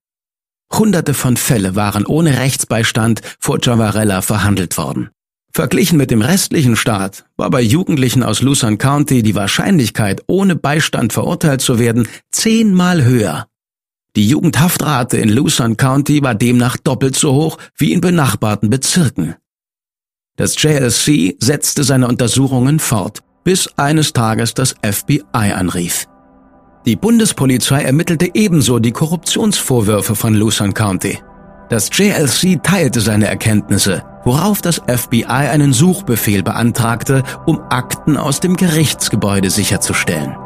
Hunderte 0.71 1.15
von 1.15 1.39
Fälle 1.39 1.75
waren 1.75 2.05
ohne 2.05 2.39
Rechtsbeistand 2.39 3.23
vor 3.39 3.59
Javarella 3.63 4.21
verhandelt 4.21 4.77
worden. 4.77 5.09
Verglichen 5.51 5.97
mit 5.97 6.11
dem 6.11 6.21
restlichen 6.21 6.77
Staat 6.77 7.25
war 7.39 7.49
bei 7.49 7.63
Jugendlichen 7.63 8.23
aus 8.23 8.43
Lucerne 8.43 8.77
County 8.77 9.23
die 9.23 9.35
Wahrscheinlichkeit, 9.35 10.23
ohne 10.27 10.55
Beistand 10.55 11.15
verurteilt 11.15 11.63
zu 11.63 11.79
werden, 11.79 12.07
zehnmal 12.31 13.05
höher. 13.05 13.47
Die 14.17 14.29
Jugendhaftrate 14.29 15.17
in 15.17 15.31
Lucerne 15.31 15.77
County 15.77 16.23
war 16.23 16.35
demnach 16.35 16.77
doppelt 16.77 17.17
so 17.17 17.33
hoch 17.33 17.59
wie 17.77 17.95
in 17.95 18.03
benachbarten 18.03 18.69
Bezirken. 18.69 19.37
Das 20.39 20.55
JLC 20.63 21.35
setzte 21.41 21.83
seine 21.83 22.07
Untersuchungen 22.07 22.79
fort, 22.79 23.25
bis 23.43 23.69
eines 23.77 24.13
Tages 24.13 24.55
das 24.55 24.77
FBI 24.89 25.53
anrief. 25.53 26.07
Die 26.87 26.95
Bundespolizei 26.95 27.83
ermittelte 27.83 28.31
ebenso 28.35 28.79
die 28.79 28.93
Korruptionsvorwürfe 28.93 30.15
von 30.15 30.35
Luzerne 30.35 30.75
County. 30.75 31.19
Das 31.71 31.91
JLC 31.93 32.63
teilte 32.63 33.01
seine 33.01 33.27
Erkenntnisse, 33.27 34.05
worauf 34.25 34.63
das 34.63 34.81
FBI 34.87 35.25
einen 35.27 35.73
Suchbefehl 35.73 36.45
beantragte, 36.45 37.25
um 37.47 37.61
Akten 37.69 38.17
aus 38.17 38.39
dem 38.39 38.57
Gerichtsgebäude 38.57 39.51
sicherzustellen. 39.51 40.37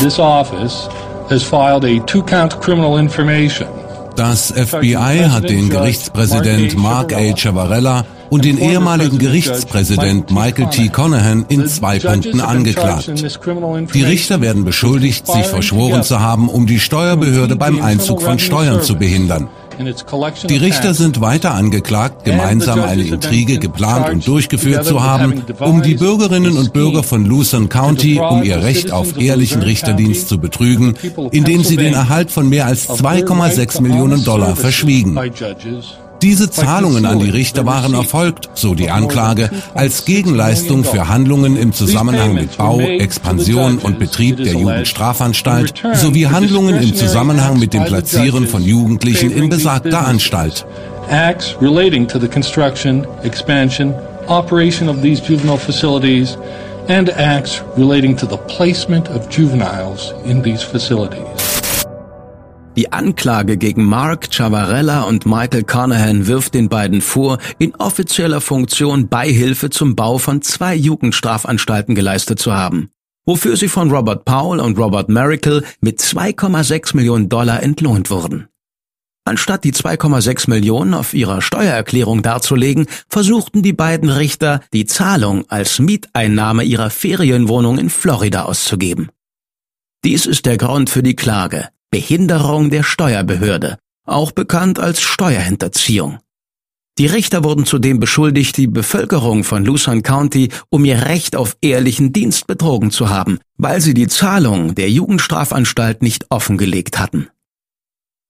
This 0.00 0.18
office 0.18 0.90
has 1.30 1.42
filed 1.42 1.86
a 1.86 1.98
two-count 2.04 2.60
criminal 2.60 2.98
information 2.98 3.83
das 4.16 4.52
FBI 4.52 5.28
hat 5.28 5.48
den 5.48 5.68
Gerichtspräsident 5.68 6.76
Mark 6.76 7.12
A. 7.12 7.36
Chavarella 7.36 8.04
und 8.30 8.44
den 8.44 8.58
ehemaligen 8.58 9.18
Gerichtspräsident 9.18 10.30
Michael 10.30 10.70
T. 10.70 10.88
Conahan 10.88 11.44
in 11.48 11.66
zwei 11.68 11.98
Punkten 11.98 12.40
angeklagt. 12.40 13.10
Die 13.94 14.02
Richter 14.02 14.40
werden 14.40 14.64
beschuldigt, 14.64 15.26
sich 15.26 15.46
verschworen 15.46 16.02
zu 16.02 16.20
haben, 16.20 16.48
um 16.48 16.66
die 16.66 16.80
Steuerbehörde 16.80 17.56
beim 17.56 17.82
Einzug 17.82 18.22
von 18.22 18.38
Steuern 18.38 18.82
zu 18.82 18.96
behindern. 18.96 19.48
Die 20.48 20.56
Richter 20.56 20.94
sind 20.94 21.20
weiter 21.20 21.54
angeklagt, 21.54 22.24
gemeinsam 22.24 22.82
eine 22.82 23.02
Intrige 23.02 23.58
geplant 23.58 24.10
und 24.10 24.26
durchgeführt 24.26 24.84
zu 24.84 25.02
haben, 25.02 25.44
um 25.60 25.82
die 25.82 25.94
Bürgerinnen 25.94 26.56
und 26.56 26.72
Bürger 26.72 27.02
von 27.02 27.24
Luzerne 27.24 27.68
County 27.68 28.18
um 28.18 28.42
ihr 28.42 28.62
Recht 28.62 28.92
auf 28.92 29.18
ehrlichen 29.18 29.62
Richterdienst 29.62 30.28
zu 30.28 30.38
betrügen, 30.38 30.94
indem 31.30 31.64
sie 31.64 31.76
den 31.76 31.94
Erhalt 31.94 32.30
von 32.30 32.48
mehr 32.48 32.66
als 32.66 32.88
2,6 32.88 33.80
Millionen 33.80 34.24
Dollar 34.24 34.56
verschwiegen. 34.56 35.18
Diese 36.24 36.50
Zahlungen 36.50 37.04
an 37.04 37.18
die 37.18 37.28
Richter 37.28 37.66
waren 37.66 37.92
erfolgt, 37.92 38.48
so 38.54 38.74
die 38.74 38.88
Anklage, 38.88 39.50
als 39.74 40.06
Gegenleistung 40.06 40.82
für 40.82 41.08
Handlungen 41.08 41.54
im 41.54 41.74
Zusammenhang 41.74 42.32
mit 42.32 42.56
Bau, 42.56 42.80
Expansion 42.80 43.76
und 43.76 43.98
Betrieb 43.98 44.38
der 44.38 44.54
Jugendstrafanstalt 44.54 45.74
sowie 45.92 46.26
Handlungen 46.26 46.82
im 46.82 46.94
Zusammenhang 46.94 47.58
mit 47.58 47.74
dem 47.74 47.84
Platzieren 47.84 48.48
von 48.48 48.62
Jugendlichen 48.62 49.32
in 49.32 49.50
besagter 49.50 50.06
Anstalt. 50.06 50.64
Acts 51.10 51.56
relating 51.60 52.08
to 52.08 52.18
the 52.18 52.26
construction, 52.26 53.06
expansion, 53.22 53.94
operation 54.26 54.88
of 54.88 55.02
these 55.02 55.20
juvenile 55.20 55.58
facilities 55.58 56.38
and 56.88 57.10
acts 57.18 57.62
relating 57.76 58.16
to 58.16 58.24
the 58.26 58.38
placement 58.48 59.10
of 59.10 59.28
juveniles 59.28 60.14
in 60.24 60.42
these 60.42 60.62
facilities. 60.62 61.53
Die 62.76 62.90
Anklage 62.92 63.56
gegen 63.56 63.84
Mark 63.84 64.32
Chavarella 64.32 65.02
und 65.02 65.26
Michael 65.26 65.62
Carnahan 65.62 66.26
wirft 66.26 66.54
den 66.54 66.68
beiden 66.68 67.02
vor, 67.02 67.38
in 67.58 67.72
offizieller 67.76 68.40
Funktion 68.40 69.08
Beihilfe 69.08 69.70
zum 69.70 69.94
Bau 69.94 70.18
von 70.18 70.42
zwei 70.42 70.74
Jugendstrafanstalten 70.74 71.94
geleistet 71.94 72.40
zu 72.40 72.52
haben, 72.52 72.90
wofür 73.26 73.56
sie 73.56 73.68
von 73.68 73.92
Robert 73.92 74.24
Powell 74.24 74.58
und 74.58 74.76
Robert 74.76 75.08
Miracle 75.08 75.62
mit 75.80 76.00
2,6 76.00 76.96
Millionen 76.96 77.28
Dollar 77.28 77.62
entlohnt 77.62 78.10
wurden. 78.10 78.48
Anstatt 79.24 79.62
die 79.62 79.72
2,6 79.72 80.50
Millionen 80.50 80.94
auf 80.94 81.14
ihrer 81.14 81.42
Steuererklärung 81.42 82.22
darzulegen, 82.22 82.86
versuchten 83.08 83.62
die 83.62 83.72
beiden 83.72 84.10
Richter, 84.10 84.60
die 84.72 84.84
Zahlung 84.84 85.44
als 85.48 85.78
Mieteinnahme 85.78 86.64
ihrer 86.64 86.90
Ferienwohnung 86.90 87.78
in 87.78 87.88
Florida 87.88 88.42
auszugeben. 88.42 89.10
Dies 90.04 90.26
ist 90.26 90.44
der 90.44 90.58
Grund 90.58 90.90
für 90.90 91.04
die 91.04 91.16
Klage. 91.16 91.68
Behinderung 91.94 92.70
der 92.70 92.82
Steuerbehörde, 92.82 93.78
auch 94.04 94.32
bekannt 94.32 94.80
als 94.80 95.00
Steuerhinterziehung. 95.00 96.18
Die 96.98 97.06
Richter 97.06 97.44
wurden 97.44 97.66
zudem 97.66 98.00
beschuldigt, 98.00 98.56
die 98.56 98.66
Bevölkerung 98.66 99.44
von 99.44 99.64
Luzerne 99.64 100.02
County 100.02 100.48
um 100.70 100.84
ihr 100.84 101.02
Recht 101.02 101.36
auf 101.36 101.56
ehrlichen 101.60 102.12
Dienst 102.12 102.48
betrogen 102.48 102.90
zu 102.90 103.10
haben, 103.10 103.38
weil 103.58 103.80
sie 103.80 103.94
die 103.94 104.08
Zahlung 104.08 104.74
der 104.74 104.90
Jugendstrafanstalt 104.90 106.02
nicht 106.02 106.26
offengelegt 106.30 106.98
hatten. 106.98 107.28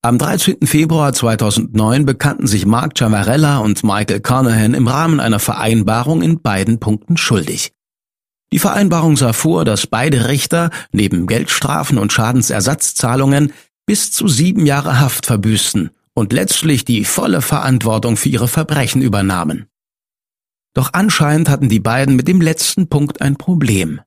Am 0.02 0.18
13. 0.18 0.58
Februar 0.66 1.14
2009 1.14 2.04
bekannten 2.04 2.46
sich 2.46 2.66
Mark 2.66 2.98
Chavarella 2.98 3.60
und 3.60 3.82
Michael 3.82 4.20
Carnahan 4.20 4.74
im 4.74 4.88
Rahmen 4.88 5.20
einer 5.20 5.38
Vereinbarung 5.38 6.20
in 6.20 6.42
beiden 6.42 6.80
Punkten 6.80 7.16
schuldig. 7.16 7.72
Die 8.52 8.58
Vereinbarung 8.58 9.16
sah 9.16 9.32
vor, 9.32 9.64
dass 9.64 9.86
beide 9.86 10.28
Richter 10.28 10.70
neben 10.92 11.26
Geldstrafen 11.26 11.98
und 11.98 12.12
Schadensersatzzahlungen 12.12 13.52
bis 13.86 14.12
zu 14.12 14.28
sieben 14.28 14.66
Jahre 14.66 15.00
Haft 15.00 15.26
verbüßten 15.26 15.90
und 16.14 16.32
letztlich 16.32 16.84
die 16.84 17.04
volle 17.04 17.42
Verantwortung 17.42 18.16
für 18.16 18.28
ihre 18.28 18.48
Verbrechen 18.48 19.02
übernahmen. 19.02 19.66
Doch 20.74 20.90
anscheinend 20.92 21.48
hatten 21.48 21.68
die 21.68 21.80
beiden 21.80 22.16
mit 22.16 22.28
dem 22.28 22.40
letzten 22.40 22.88
Punkt 22.88 23.20
ein 23.20 23.36
Problem. 23.36 24.00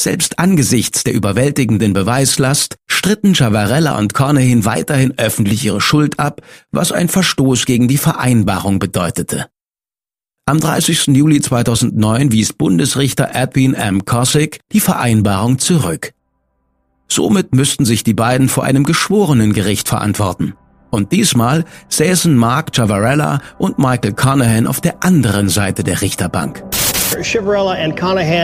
Selbst 0.00 0.38
angesichts 0.38 1.02
der 1.02 1.12
überwältigenden 1.12 1.92
Beweislast 1.92 2.76
stritten 2.86 3.34
Chavarella 3.34 3.98
und 3.98 4.14
Cornehin 4.14 4.64
weiterhin 4.64 5.18
öffentlich 5.18 5.64
ihre 5.64 5.80
Schuld 5.80 6.20
ab, 6.20 6.40
was 6.70 6.92
ein 6.92 7.08
Verstoß 7.08 7.66
gegen 7.66 7.88
die 7.88 7.98
Vereinbarung 7.98 8.78
bedeutete. 8.78 9.46
Am 10.48 10.60
30. 10.60 11.08
Juli 11.08 11.42
2009 11.42 12.32
wies 12.32 12.54
Bundesrichter 12.54 13.32
Edwin 13.34 13.74
M. 13.74 14.06
Kosick 14.06 14.60
die 14.72 14.80
Vereinbarung 14.80 15.58
zurück. 15.58 16.14
Somit 17.06 17.54
müssten 17.54 17.84
sich 17.84 18.02
die 18.02 18.14
beiden 18.14 18.48
vor 18.48 18.64
einem 18.64 18.84
geschworenen 18.84 19.52
Gericht 19.52 19.88
verantworten. 19.88 20.54
Und 20.88 21.12
diesmal 21.12 21.66
säßen 21.90 22.34
Mark 22.34 22.74
Chavarella 22.74 23.42
und 23.58 23.78
Michael 23.78 24.14
Conahan 24.14 24.66
auf 24.66 24.80
der 24.80 25.04
anderen 25.04 25.50
Seite 25.50 25.84
der 25.84 26.00
Richterbank. 26.00 26.64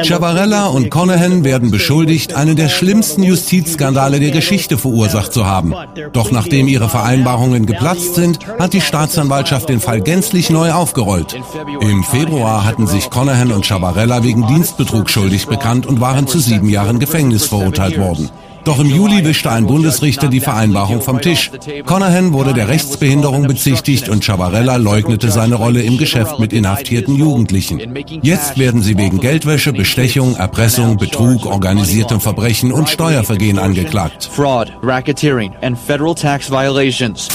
Chavarella 0.04 0.66
und 0.66 0.90
Conahan 0.90 1.44
werden 1.44 1.70
beschuldigt, 1.70 2.34
einen 2.34 2.56
der 2.56 2.68
schlimmsten 2.68 3.22
Justizskandale 3.22 4.20
der 4.20 4.30
Geschichte 4.30 4.78
verursacht 4.78 5.32
zu 5.32 5.46
haben. 5.46 5.74
Doch 6.12 6.30
nachdem 6.30 6.68
ihre 6.68 6.88
Vereinbarungen 6.88 7.66
geplatzt 7.66 8.14
sind, 8.14 8.38
hat 8.58 8.72
die 8.72 8.80
Staatsanwaltschaft 8.80 9.68
den 9.68 9.80
Fall 9.80 10.00
gänzlich 10.00 10.50
neu 10.50 10.72
aufgerollt. 10.72 11.36
Im 11.80 12.02
Februar 12.04 12.64
hatten 12.64 12.86
sich 12.86 13.10
Conahan 13.10 13.52
und 13.52 13.66
Chavarella 13.66 14.22
wegen 14.22 14.46
Dienstbetrug 14.46 15.10
schuldig 15.10 15.46
bekannt 15.46 15.86
und 15.86 16.00
waren 16.00 16.26
zu 16.26 16.38
sieben 16.38 16.68
Jahren 16.68 16.98
Gefängnis 16.98 17.46
verurteilt 17.46 17.98
worden. 17.98 18.30
Doch 18.64 18.80
im 18.80 18.88
Juli 18.88 19.24
wischte 19.24 19.50
ein 19.50 19.66
Bundesrichter 19.66 20.28
die 20.28 20.40
Vereinbarung 20.40 21.02
vom 21.02 21.20
Tisch. 21.20 21.50
Conahan 21.84 22.32
wurde 22.32 22.54
der 22.54 22.68
Rechtsbehinderung 22.68 23.46
bezichtigt 23.46 24.08
und 24.08 24.24
Chavarella 24.24 24.76
leugnete 24.76 25.30
seine 25.30 25.56
Rolle 25.56 25.82
im 25.82 25.98
Geschäft 25.98 26.38
mit 26.38 26.52
inhaftierten 26.52 27.14
Jugendlichen. 27.14 27.94
Jetzt 28.22 28.58
werden 28.58 28.80
sie 28.80 28.96
wegen 28.96 29.20
Geldwäsche, 29.20 29.72
Bestechung, 29.72 30.36
Erpressung, 30.36 30.96
Betrug, 30.96 31.46
organisiertem 31.46 32.20
Verbrechen 32.20 32.72
und 32.72 32.88
Steuervergehen 32.88 33.58
angeklagt. 33.58 34.30
Fraud, 34.32 34.72
racketeering 34.82 35.52
and 35.60 35.78
federal 35.78 36.14
tax 36.14 36.50
violations. 36.50 37.28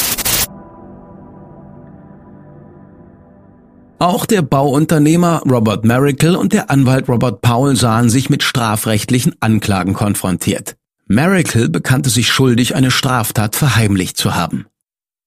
Auch 4.01 4.25
der 4.25 4.41
Bauunternehmer 4.41 5.41
Robert 5.45 5.83
Miracle 5.83 6.37
und 6.37 6.53
der 6.53 6.71
Anwalt 6.71 7.09
Robert 7.09 7.41
Powell 7.41 7.75
sahen 7.75 8.09
sich 8.09 8.29
mit 8.29 8.43
strafrechtlichen 8.43 9.35
Anklagen 9.41 9.93
konfrontiert. 9.93 10.78
Miracle 11.09 11.69
bekannte 11.69 12.11
sich 12.11 12.29
schuldig, 12.29 12.75
eine 12.75 12.91
Straftat 12.91 13.55
verheimlicht 13.55 14.15
zu 14.15 14.35
haben. 14.35 14.67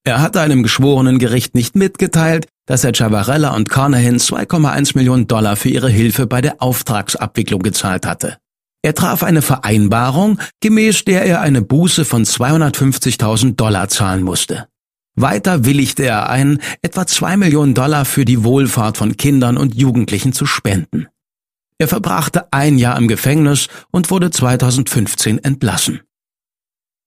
Er 0.05 0.21
hatte 0.21 0.39
einem 0.39 0.63
geschworenen 0.63 1.19
Gericht 1.19 1.55
nicht 1.55 1.75
mitgeteilt, 1.75 2.47
dass 2.65 2.85
er 2.85 2.93
Chavarella 2.93 3.53
und 3.53 3.69
Carnahan 3.69 4.17
2,1 4.17 4.95
Millionen 4.95 5.27
Dollar 5.27 5.57
für 5.57 5.69
ihre 5.69 5.89
Hilfe 5.89 6.25
bei 6.25 6.39
der 6.39 6.61
Auftragsabwicklung 6.61 7.61
gezahlt 7.61 8.05
hatte. 8.05 8.37
Er 8.81 8.95
traf 8.95 9.23
eine 9.23 9.41
Vereinbarung, 9.41 10.39
gemäß 10.61 11.03
der 11.03 11.25
er 11.25 11.41
eine 11.41 11.61
Buße 11.61 12.05
von 12.05 12.23
250.000 12.23 13.55
Dollar 13.55 13.89
zahlen 13.89 14.23
musste. 14.23 14.67
Weiter 15.15 15.65
willigte 15.65 16.03
er 16.03 16.29
ein, 16.29 16.59
etwa 16.81 17.05
zwei 17.05 17.35
Millionen 17.37 17.73
Dollar 17.73 18.05
für 18.05 18.25
die 18.25 18.43
Wohlfahrt 18.43 18.97
von 18.97 19.15
Kindern 19.17 19.57
und 19.57 19.75
Jugendlichen 19.75 20.31
zu 20.31 20.45
spenden. 20.45 21.07
Er 21.83 21.89
verbrachte 21.89 22.47
ein 22.51 22.77
Jahr 22.77 22.97
im 22.97 23.09
Gefängnis 23.09 23.67
und 23.91 24.09
wurde 24.09 24.31
2015 24.31 25.43
entlassen. 25.43 25.99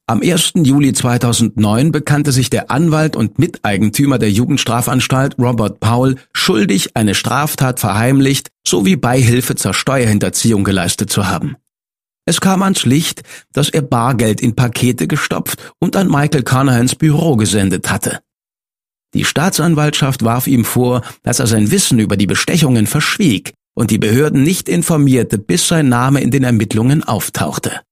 Am 0.07 0.21
1. 0.21 0.53
Juli 0.65 0.93
2009 0.93 1.93
bekannte 1.93 2.31
sich 2.31 2.51
der 2.51 2.71
Anwalt 2.71 3.17
und 3.17 3.39
Miteigentümer 3.39 4.19
der 4.19 4.31
Jugendstrafanstalt 4.31 5.39
Robert 5.39 5.81
Powell 5.81 6.17
schuldig, 6.35 6.95
eine 6.95 7.15
Straftat 7.15 7.81
verheimlicht 7.81 8.51
sowie 8.69 8.97
Beihilfe 8.97 9.55
zur 9.55 9.73
Steuerhinterziehung 9.73 10.63
geleistet 10.63 11.09
zu 11.09 11.27
haben. 11.27 11.57
Es 12.27 12.43
kam 12.43 12.63
ans 12.63 12.85
Licht, 12.85 13.23
dass 13.55 13.71
er 13.71 13.81
Bargeld 13.81 14.43
in 14.43 14.57
Pakete 14.57 15.07
gestopft 15.07 15.73
und 15.79 15.97
an 15.97 16.09
Michael 16.09 16.43
Carnahans 16.43 16.97
Büro 16.97 17.37
gesendet 17.37 17.91
hatte. 17.91 18.21
Die 19.15 19.25
Staatsanwaltschaft 19.25 20.23
warf 20.23 20.47
ihm 20.47 20.67
vor, 20.67 21.01
dass 21.23 21.39
er 21.39 21.47
sein 21.47 21.71
Wissen 21.71 21.99
über 21.99 22.19
die 22.19 22.27
Bestechungen 22.27 22.87
verschwieg 22.87 23.55
und 23.77 23.91
die 23.91 23.99
Behörden 23.99 24.43
nicht 24.43 24.69
informierte, 24.69 25.39
bis 25.39 25.69
sein 25.69 25.89
Name 25.89 26.21
in 26.21 26.33
den 26.33 26.43
Ermittlungen 26.43 27.05
auftauchte. 27.05 27.83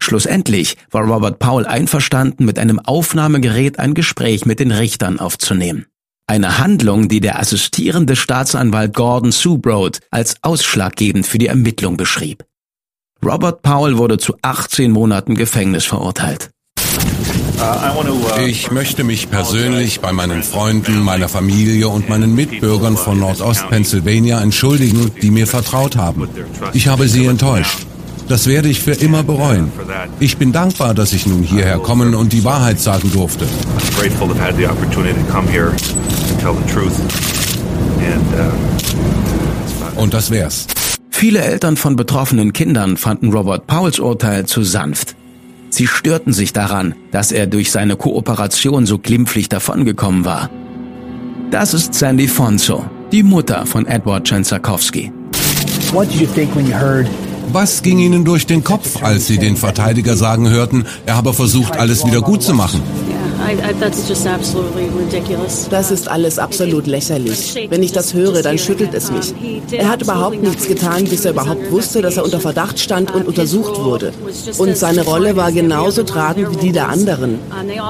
Schlussendlich 0.00 0.76
war 0.90 1.02
Robert 1.02 1.38
Paul 1.38 1.64
einverstanden, 1.64 2.44
mit 2.44 2.58
einem 2.58 2.78
Aufnahmegerät 2.78 3.78
ein 3.78 3.94
Gespräch 3.94 4.44
mit 4.44 4.60
den 4.60 4.70
Richtern 4.70 5.18
aufzunehmen. 5.18 5.86
Eine 6.28 6.58
Handlung, 6.58 7.08
die 7.08 7.20
der 7.20 7.38
assistierende 7.38 8.14
Staatsanwalt 8.14 8.94
Gordon 8.94 9.32
Subroad 9.32 10.00
als 10.10 10.36
ausschlaggebend 10.42 11.26
für 11.26 11.38
die 11.38 11.46
Ermittlung 11.46 11.96
beschrieb. 11.96 12.44
Robert 13.24 13.62
Powell 13.62 13.96
wurde 13.96 14.18
zu 14.18 14.36
18 14.42 14.90
Monaten 14.90 15.34
Gefängnis 15.34 15.86
verurteilt. 15.86 16.50
Ich 18.46 18.70
möchte 18.70 19.04
mich 19.04 19.30
persönlich 19.30 20.00
bei 20.00 20.12
meinen 20.12 20.42
Freunden, 20.42 21.02
meiner 21.02 21.28
Familie 21.28 21.88
und 21.88 22.08
meinen 22.08 22.34
Mitbürgern 22.34 22.96
von 22.96 23.18
Nordost-Pennsylvania 23.18 24.40
entschuldigen, 24.40 25.10
die 25.22 25.30
mir 25.30 25.46
vertraut 25.46 25.96
haben. 25.96 26.28
Ich 26.72 26.88
habe 26.88 27.08
sie 27.08 27.26
enttäuscht. 27.26 27.86
Das 28.28 28.46
werde 28.46 28.68
ich 28.68 28.80
für 28.80 28.92
immer 28.92 29.22
bereuen. 29.22 29.70
Ich 30.18 30.36
bin 30.36 30.52
dankbar, 30.52 30.94
dass 30.94 31.12
ich 31.12 31.26
nun 31.26 31.42
hierher 31.42 31.78
kommen 31.78 32.14
und 32.14 32.32
die 32.32 32.44
Wahrheit 32.44 32.80
sagen 32.80 33.10
durfte. 33.12 33.46
Und 39.96 40.14
das 40.14 40.30
wär's. 40.30 40.66
Viele 41.10 41.38
Eltern 41.40 41.76
von 41.76 41.96
betroffenen 41.96 42.52
Kindern 42.52 42.96
fanden 42.96 43.32
Robert 43.32 43.66
Powells 43.66 43.98
Urteil 43.98 44.44
zu 44.46 44.62
sanft. 44.64 45.16
Sie 45.70 45.86
störten 45.86 46.32
sich 46.32 46.52
daran, 46.52 46.94
dass 47.10 47.32
er 47.32 47.46
durch 47.46 47.70
seine 47.70 47.96
Kooperation 47.96 48.86
so 48.86 48.98
glimpflich 48.98 49.48
davongekommen 49.48 50.24
war. 50.24 50.50
Das 51.50 51.74
ist 51.74 51.94
Sandy 51.94 52.28
Fonso, 52.28 52.84
die 53.12 53.22
Mutter 53.22 53.66
von 53.66 53.86
Edward 53.86 54.28
Chanzakowski. 54.28 55.12
Was 57.52 57.82
ging 57.82 57.98
Ihnen 57.98 58.24
durch 58.24 58.46
den 58.46 58.64
Kopf, 58.64 59.02
als 59.02 59.26
Sie 59.28 59.38
den 59.38 59.56
Verteidiger 59.56 60.16
sagen 60.16 60.48
hörten, 60.48 60.84
er 61.06 61.16
habe 61.16 61.32
versucht, 61.32 61.76
alles 61.76 62.04
wieder 62.04 62.20
gut 62.20 62.42
zu 62.42 62.54
machen? 62.54 62.82
Das 65.70 65.90
ist 65.90 66.08
alles 66.08 66.38
absolut 66.38 66.86
lächerlich. 66.86 67.66
Wenn 67.68 67.82
ich 67.82 67.92
das 67.92 68.14
höre, 68.14 68.42
dann 68.42 68.58
schüttelt 68.58 68.94
es 68.94 69.10
mich. 69.10 69.34
Er 69.70 69.88
hat 69.88 70.02
überhaupt 70.02 70.42
nichts 70.42 70.66
getan, 70.66 71.04
bis 71.04 71.24
er 71.24 71.32
überhaupt 71.32 71.70
wusste, 71.70 72.02
dass 72.02 72.16
er 72.16 72.24
unter 72.24 72.40
Verdacht 72.40 72.78
stand 72.78 73.14
und 73.14 73.26
untersucht 73.26 73.78
wurde. 73.78 74.12
Und 74.58 74.76
seine 74.76 75.02
Rolle 75.02 75.36
war 75.36 75.52
genauso 75.52 76.02
tragend 76.02 76.50
wie 76.52 76.66
die 76.66 76.72
der 76.72 76.88
anderen. 76.88 77.38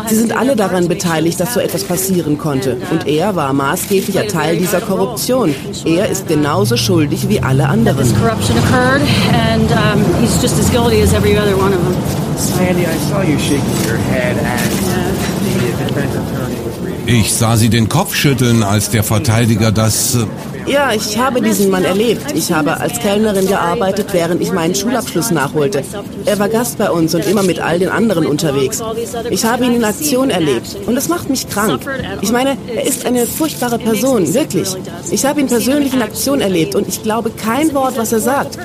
Sie 0.09 0.17
sind 0.17 0.37
alle 0.37 0.57
daran 0.57 0.89
beteiligt, 0.89 1.41
dass 1.41 1.55
so 1.55 1.61
etwas 1.61 1.85
passieren 1.85 2.39
konnte. 2.39 2.77
Und 2.91 3.07
er 3.07 3.37
war 3.37 3.53
maßgeblicher 3.53 4.27
Teil 4.29 4.57
dieser 4.57 4.81
Korruption. 4.81 5.55
Er 5.85 6.09
ist 6.09 6.29
genauso 6.29 6.77
schuldig 6.77 7.29
wie 7.29 7.41
alle 7.41 7.69
anderen. 7.69 8.07
Sandy, 12.39 12.83
I 12.83 12.99
saw 13.09 13.23
you 13.23 13.39
shaking 13.39 13.89
your 13.89 13.97
head 13.97 14.37
as 14.45 14.66
ich 17.07 17.33
sah 17.35 17.57
sie 17.57 17.69
den 17.69 17.89
Kopf 17.89 18.15
schütteln, 18.15 18.63
als 18.63 18.91
der 18.91 19.03
Verteidiger 19.03 19.73
das... 19.73 20.17
Äh, 20.17 20.27
ja, 20.71 20.93
ich 20.93 21.17
habe 21.17 21.41
diesen 21.41 21.71
Mann 21.71 21.85
erlebt. 21.85 22.33
Ich 22.35 22.51
habe 22.51 22.81
als 22.81 22.99
Kellnerin 22.99 23.47
gearbeitet, 23.47 24.09
während 24.11 24.43
ich 24.43 24.53
meinen 24.53 24.75
Schulabschluss 24.75 25.31
nachholte. 25.31 25.85
Er 26.25 26.41
war 26.41 26.49
Gast 26.49 26.79
bei 26.79 26.91
uns 26.91 27.15
und 27.15 27.25
immer 27.25 27.45
mit 27.45 27.61
all 27.61 27.79
den 27.79 27.89
anderen 27.89 28.27
unterwegs. 28.27 28.83
Ich 29.31 29.45
habe 29.45 29.65
ihn 29.65 29.75
in 29.75 29.85
Aktion 29.85 30.31
erlebt 30.31 30.77
und 30.87 30.97
es 30.97 31.09
macht 31.09 31.31
mich 31.31 31.49
krank. 31.49 31.81
Ich 32.21 32.33
meine, 32.33 32.57
er 32.75 32.85
ist 32.85 33.07
eine 33.07 33.27
furchtbare 33.27 33.79
Person, 33.79 34.35
wirklich. 34.35 34.69
Ich 35.13 35.25
habe 35.25 35.41
ihn 35.41 35.47
persönlich 35.47 35.95
in 35.95 36.03
Aktion 36.03 36.41
erlebt 36.41 36.75
und 36.75 36.89
ich 36.89 37.03
glaube 37.05 37.31
kein 37.31 37.73
Wort, 37.73 37.97
was 37.97 38.13
er 38.13 38.21
sagt. 38.21 38.59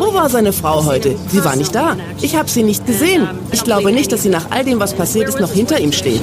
Wo 0.00 0.14
war 0.14 0.30
seine 0.30 0.54
Frau 0.54 0.86
heute? 0.86 1.14
Sie 1.28 1.44
war 1.44 1.56
nicht 1.56 1.74
da. 1.74 1.94
Ich 2.22 2.34
habe 2.34 2.48
sie 2.48 2.62
nicht 2.62 2.86
gesehen. 2.86 3.28
Ich 3.52 3.64
glaube 3.64 3.92
nicht, 3.92 4.10
dass 4.10 4.22
sie 4.22 4.30
nach 4.30 4.50
all 4.50 4.64
dem, 4.64 4.80
was 4.80 4.94
passiert 4.94 5.28
ist, 5.28 5.38
noch 5.38 5.52
hinter 5.52 5.78
ihm 5.78 5.92
steht. 5.92 6.22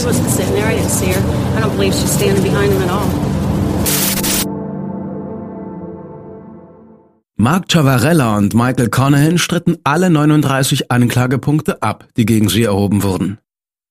Mark 7.36 7.72
Chavarella 7.72 8.36
und 8.38 8.56
Michael 8.56 8.90
Conahan 8.90 9.38
stritten 9.38 9.78
alle 9.84 10.10
39 10.10 10.90
Anklagepunkte 10.90 11.84
ab, 11.84 12.08
die 12.18 12.26
gegen 12.26 12.50
sie 12.50 12.64
erhoben 12.64 13.04
wurden. 13.04 13.38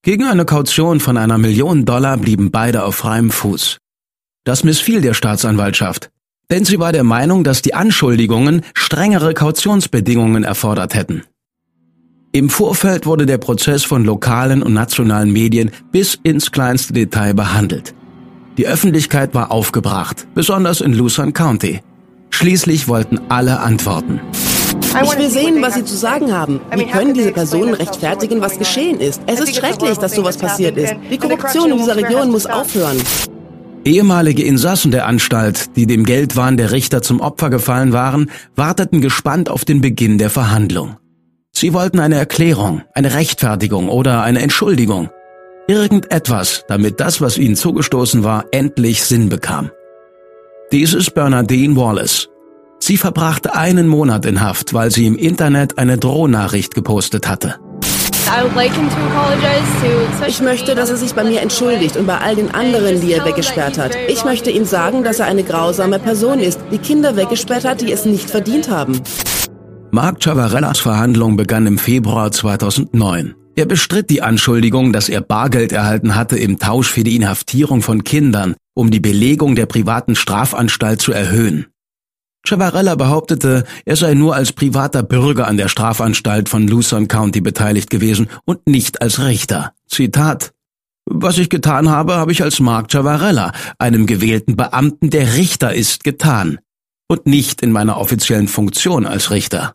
Gegen 0.03 0.25
eine 0.25 0.45
Kaution 0.45 0.99
von 0.99 1.17
einer 1.17 1.39
Million 1.39 1.85
Dollar 1.85 2.17
blieben 2.17 2.51
beide 2.51 2.83
auf 2.83 2.97
freiem 2.97 3.31
Fuß. 3.31 3.79
Das 4.43 4.65
missfiel 4.65 5.01
der 5.01 5.15
Staatsanwaltschaft 5.15 6.11
denn 6.51 6.65
sie 6.65 6.79
war 6.79 6.93
der 6.93 7.05
Meinung, 7.05 7.45
dass 7.45 7.63
die 7.63 7.75
Anschuldigungen 7.75 8.63
strengere 8.75 9.35
Kautionsbedingungen 9.35 10.45
erfordert 10.45 10.95
hätten. 10.95 11.25
Im 12.33 12.51
Vorfeld 12.51 13.07
wurde 13.07 13.25
der 13.25 13.39
Prozess 13.39 13.85
von 13.85 14.05
lokalen 14.05 14.63
und 14.63 14.75
nationalen 14.75 15.33
Medien 15.33 15.71
bis 15.91 16.19
ins 16.23 16.53
kleinste 16.53 16.93
Detail 16.93 17.33
behandelt. 17.33 17.95
Die 18.59 18.67
Öffentlichkeit 18.67 19.35
war 19.35 19.51
aufgebracht, 19.51 20.27
besonders 20.35 20.81
in 20.81 20.93
Lucerne 20.93 21.33
County. 21.33 21.81
Schließlich 22.31 22.89
wollten 22.89 23.21
alle 23.31 23.61
antworten. 23.61 24.21
Ich 25.03 25.19
will 25.19 25.31
sehen, 25.31 25.63
was 25.63 25.75
Sie 25.75 25.85
zu 25.85 25.97
sagen 25.97 26.33
haben. 26.33 26.61
Wie 26.75 26.87
können 26.87 27.15
diese 27.15 27.33
Personen 27.33 27.75
rechtfertigen, 27.75 28.41
was 28.41 28.59
geschehen 28.59 29.01
ist? 29.01 29.21
Es 29.27 29.41
ist 29.41 29.57
schrecklich, 29.57 29.99
dass 29.99 30.15
sowas 30.15 30.37
passiert 30.37 30.77
ist. 30.77 30.95
Die 31.11 31.19
Korruption 31.19 31.71
in 31.71 31.79
dieser 31.79 31.97
Region 31.97 32.31
muss 32.31 32.47
aufhören. 32.47 32.99
Ehemalige 33.87 34.43
Insassen 34.43 34.91
der 34.91 35.07
Anstalt, 35.07 35.77
die 35.77 35.87
dem 35.87 36.03
Geldwahn 36.03 36.57
der 36.57 36.73
Richter 36.73 37.03
zum 37.03 37.21
Opfer 37.21 37.51
gefallen 37.51 37.93
waren, 37.93 38.33
warteten 38.57 39.01
gespannt 39.01 39.49
auf 39.49 39.65
den 39.65 39.81
Beginn 39.81 40.19
der 40.19 40.29
Verhandlung. 40.29 40.97
Sie 41.53 41.73
wollten 41.73 42.01
eine 42.01 42.17
Erklärung, 42.17 42.83
eine 42.95 43.15
Rechtfertigung 43.15 43.89
oder 43.89 44.25
eine 44.25 44.41
Entschuldigung. 44.41 45.11
Irgendetwas, 45.69 46.65
damit 46.67 46.99
das, 46.99 47.21
was 47.21 47.39
ihnen 47.39 47.55
zugestoßen 47.55 48.25
war, 48.25 48.47
endlich 48.51 49.05
Sinn 49.05 49.29
bekam. 49.29 49.71
Dies 50.73 50.93
ist 50.93 51.15
Bernadine 51.15 51.77
Wallace. 51.77 52.29
Sie 52.81 52.97
verbrachte 52.97 53.55
einen 53.55 53.87
Monat 53.87 54.27
in 54.27 54.41
Haft, 54.41 54.75
weil 54.75 54.91
sie 54.91 55.07
im 55.07 55.17
Internet 55.17 55.79
eine 55.79 55.97
Drohnachricht 55.97 56.75
gepostet 56.75 57.29
hatte. 57.29 57.61
Ich 60.27 60.41
möchte, 60.43 60.75
dass 60.75 60.91
er 60.91 60.97
sich 60.97 61.15
bei 61.15 61.25
mir 61.25 61.41
entschuldigt 61.41 61.97
und 61.97 62.07
bei 62.07 62.19
all 62.19 62.35
den 62.35 62.53
anderen, 62.55 63.01
die 63.01 63.13
er 63.13 63.25
weggesperrt 63.25 63.79
hat. 63.79 63.97
Ich 64.09 64.25
möchte 64.25 64.51
ihm 64.51 64.65
sagen, 64.65 65.05
dass 65.05 65.21
er 65.21 65.27
eine 65.27 65.45
grausame 65.45 65.99
Person 65.99 66.41
ist, 66.41 66.61
die 66.71 66.79
Kinder 66.79 67.17
weggesperrt 67.17 67.65
hat, 67.65 67.81
die 67.81 67.93
es 67.93 68.05
nicht 68.05 68.29
verdient 68.29 68.69
haben. 68.69 69.01
Mark 69.93 70.23
Chavarellas 70.23 70.79
Verhandlung 70.79 71.37
begann 71.37 71.67
im 71.67 71.79
Februar 71.79 72.33
2009. 72.33 73.35
Er 73.55 73.65
bestritt 73.65 74.11
die 74.11 74.21
Anschuldigung, 74.21 74.93
dass 74.93 75.09
er 75.09 75.23
Bargeld 75.23 75.73
erhalten 75.73 76.15
hatte 76.15 76.37
im 76.37 76.59
Tausch 76.59 76.91
für 76.91 77.05
die 77.05 77.17
Inhaftierung 77.17 77.81
von 77.81 78.05
Kindern, 78.05 78.55
um 78.75 78.91
die 78.91 79.01
Belegung 79.01 79.55
der 79.55 79.65
privaten 79.65 80.15
Strafanstalt 80.15 81.01
zu 81.01 81.13
erhöhen. 81.13 81.67
Chavarella 82.47 82.95
behauptete, 82.95 83.65
er 83.85 83.97
sei 83.97 84.15
nur 84.15 84.35
als 84.35 84.53
privater 84.53 85.03
Bürger 85.03 85.47
an 85.47 85.57
der 85.57 85.69
Strafanstalt 85.69 86.49
von 86.49 86.67
Lucerne 86.67 87.09
County 87.09 87.41
beteiligt 87.41 87.91
gewesen 87.91 88.29
und 88.45 88.67
nicht 88.67 89.03
als 89.03 89.23
Richter. 89.23 89.73
Zitat 89.87 90.53
Was 91.05 91.39
ich 91.39 91.51
getan 91.51 91.91
habe, 91.91 92.15
habe 92.17 92.33
ich 92.33 92.43
als 92.43 92.61
Mark 92.61 92.91
Chavarella, 92.91 93.53
einem 93.79 94.07
gewählten 94.07 94.57
Beamten, 94.57 95.11
der 95.11 95.35
Richter 95.35 95.75
ist, 95.75 96.05
getan 96.05 96.59
und 97.09 97.27
nicht 97.27 97.63
in 97.63 97.73
meiner 97.73 97.99
offiziellen 97.99 98.49
Funktion 98.49 99.07
als 99.07 99.31
Richter. 99.31 99.75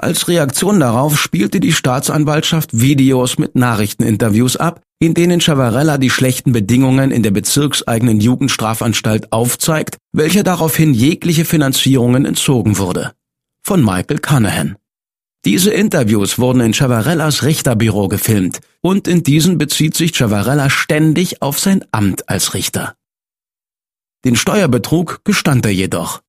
Als 0.00 0.28
Reaktion 0.28 0.78
darauf 0.78 1.18
spielte 1.18 1.58
die 1.58 1.72
Staatsanwaltschaft 1.72 2.80
Videos 2.80 3.36
mit 3.36 3.56
Nachrichteninterviews 3.56 4.56
ab, 4.56 4.80
in 5.00 5.12
denen 5.12 5.40
Chavarella 5.40 5.98
die 5.98 6.10
schlechten 6.10 6.52
Bedingungen 6.52 7.10
in 7.10 7.24
der 7.24 7.32
bezirkseigenen 7.32 8.20
Jugendstrafanstalt 8.20 9.32
aufzeigt, 9.32 9.96
welcher 10.12 10.44
daraufhin 10.44 10.94
jegliche 10.94 11.44
Finanzierungen 11.44 12.24
entzogen 12.24 12.78
wurde. 12.78 13.12
Von 13.60 13.84
Michael 13.84 14.20
Cunningham. 14.20 14.76
Diese 15.44 15.72
Interviews 15.72 16.38
wurden 16.38 16.60
in 16.60 16.74
Chavarellas 16.74 17.42
Richterbüro 17.42 18.06
gefilmt 18.06 18.60
und 18.80 19.08
in 19.08 19.24
diesen 19.24 19.58
bezieht 19.58 19.96
sich 19.96 20.12
Chavarella 20.12 20.70
ständig 20.70 21.42
auf 21.42 21.58
sein 21.58 21.84
Amt 21.90 22.28
als 22.28 22.54
Richter. 22.54 22.94
Den 24.24 24.36
Steuerbetrug 24.36 25.24
gestand 25.24 25.66
er 25.66 25.72
jedoch. 25.72 26.22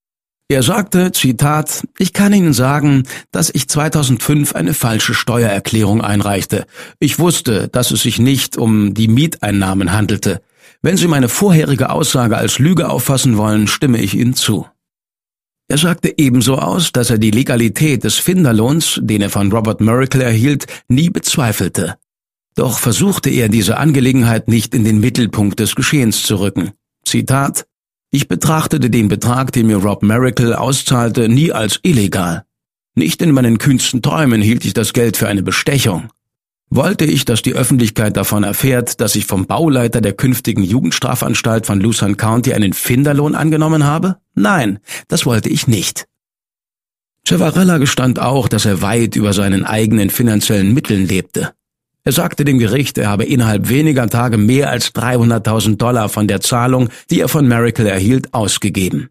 Er 0.51 0.63
sagte, 0.63 1.11
Zitat, 1.11 1.83
ich 1.99 2.11
kann 2.11 2.33
Ihnen 2.33 2.53
sagen, 2.53 3.03
dass 3.31 3.51
ich 3.53 3.69
2005 3.69 4.55
eine 4.55 4.73
falsche 4.73 5.13
Steuererklärung 5.13 6.01
einreichte. 6.01 6.65
Ich 6.99 7.19
wusste, 7.19 7.67
dass 7.67 7.91
es 7.91 8.01
sich 8.01 8.17
nicht 8.17 8.57
um 8.57 8.95
die 8.95 9.07
Mieteinnahmen 9.07 9.91
handelte. 9.91 10.41
Wenn 10.81 10.97
Sie 10.97 11.07
meine 11.07 11.29
vorherige 11.29 11.91
Aussage 11.91 12.35
als 12.35 12.57
Lüge 12.57 12.89
auffassen 12.89 13.37
wollen, 13.37 13.67
stimme 13.67 13.99
ich 13.99 14.15
Ihnen 14.15 14.33
zu. 14.33 14.65
Er 15.67 15.77
sagte 15.77 16.17
ebenso 16.17 16.57
aus, 16.57 16.91
dass 16.91 17.11
er 17.11 17.19
die 17.19 17.29
Legalität 17.29 18.03
des 18.03 18.15
Finderlohns, 18.15 18.99
den 19.03 19.21
er 19.21 19.29
von 19.29 19.51
Robert 19.51 19.81
Miracle 19.81 20.23
erhielt, 20.23 20.65
nie 20.87 21.11
bezweifelte. 21.11 21.97
Doch 22.55 22.79
versuchte 22.79 23.29
er 23.29 23.49
diese 23.49 23.77
Angelegenheit 23.77 24.47
nicht 24.47 24.73
in 24.73 24.83
den 24.83 24.99
Mittelpunkt 24.99 25.59
des 25.59 25.75
Geschehens 25.75 26.23
zu 26.23 26.37
rücken. 26.37 26.71
Zitat 27.05 27.67
ich 28.11 28.27
betrachtete 28.27 28.89
den 28.89 29.07
Betrag, 29.07 29.51
den 29.51 29.67
mir 29.67 29.77
Rob 29.77 30.03
Miracle 30.03 30.53
auszahlte, 30.55 31.29
nie 31.29 31.51
als 31.51 31.79
illegal. 31.83 32.43
Nicht 32.95 33.21
in 33.21 33.31
meinen 33.31 33.59
kühnsten 33.59 34.01
Träumen 34.01 34.41
hielt 34.41 34.65
ich 34.65 34.73
das 34.73 34.93
Geld 34.93 35.15
für 35.15 35.27
eine 35.27 35.43
Bestechung. 35.43 36.09
Wollte 36.71 37.05
ich, 37.05 37.25
dass 37.25 37.41
die 37.41 37.53
Öffentlichkeit 37.53 38.15
davon 38.17 38.43
erfährt, 38.43 39.01
dass 39.01 39.15
ich 39.15 39.25
vom 39.25 39.47
Bauleiter 39.47 40.01
der 40.01 40.13
künftigen 40.13 40.63
Jugendstrafanstalt 40.63 41.65
von 41.65 41.79
Lucerne 41.79 42.15
County 42.15 42.53
einen 42.53 42.73
Finderlohn 42.73 43.33
angenommen 43.33 43.85
habe? 43.85 44.17
Nein, 44.35 44.79
das 45.07 45.25
wollte 45.25 45.49
ich 45.49 45.67
nicht. 45.67 46.05
Cevarella 47.27 47.77
gestand 47.77 48.19
auch, 48.19 48.47
dass 48.47 48.65
er 48.65 48.81
weit 48.81 49.15
über 49.15 49.33
seinen 49.33 49.65
eigenen 49.65 50.09
finanziellen 50.09 50.73
Mitteln 50.73 51.07
lebte. 51.07 51.53
Er 52.03 52.11
sagte 52.11 52.45
dem 52.45 52.59
Gericht, 52.59 52.97
er 52.97 53.09
habe 53.09 53.25
innerhalb 53.25 53.69
weniger 53.69 54.07
Tage 54.07 54.37
mehr 54.37 54.69
als 54.69 54.93
300.000 54.95 55.77
Dollar 55.77 56.09
von 56.09 56.27
der 56.27 56.41
Zahlung, 56.41 56.89
die 57.09 57.19
er 57.19 57.27
von 57.27 57.47
Miracle 57.47 57.87
erhielt, 57.87 58.33
ausgegeben. 58.33 59.09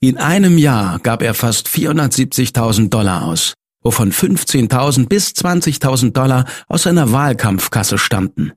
In 0.00 0.16
einem 0.16 0.58
Jahr 0.58 0.98
gab 0.98 1.22
er 1.22 1.34
fast 1.34 1.68
470.000 1.68 2.88
Dollar 2.88 3.24
aus, 3.24 3.54
wovon 3.82 4.10
15.000 4.10 5.08
bis 5.08 5.28
20.000 5.28 6.12
Dollar 6.12 6.46
aus 6.66 6.84
seiner 6.84 7.12
Wahlkampfkasse 7.12 7.98
stammten. 7.98 8.52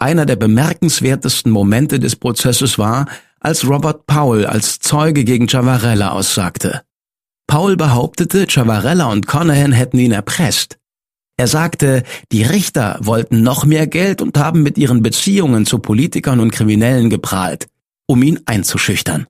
Einer 0.00 0.26
der 0.26 0.34
bemerkenswertesten 0.34 1.52
Momente 1.52 2.00
des 2.00 2.16
Prozesses 2.16 2.76
war, 2.76 3.06
als 3.38 3.68
Robert 3.68 4.06
Powell 4.06 4.46
als 4.46 4.80
Zeuge 4.80 5.22
gegen 5.22 5.46
Chavarella 5.46 6.10
aussagte. 6.10 6.82
Paul 7.46 7.76
behauptete, 7.76 8.46
Chavarella 8.48 9.06
und 9.12 9.26
Conahan 9.26 9.72
hätten 9.72 9.98
ihn 9.98 10.12
erpresst. 10.12 10.78
Er 11.42 11.48
sagte, 11.48 12.04
die 12.30 12.44
Richter 12.44 13.00
wollten 13.02 13.42
noch 13.42 13.64
mehr 13.64 13.88
Geld 13.88 14.22
und 14.22 14.38
haben 14.38 14.62
mit 14.62 14.78
ihren 14.78 15.02
Beziehungen 15.02 15.66
zu 15.66 15.80
Politikern 15.80 16.38
und 16.38 16.52
Kriminellen 16.52 17.10
geprahlt, 17.10 17.66
um 18.06 18.22
ihn 18.22 18.38
einzuschüchtern. 18.46 19.26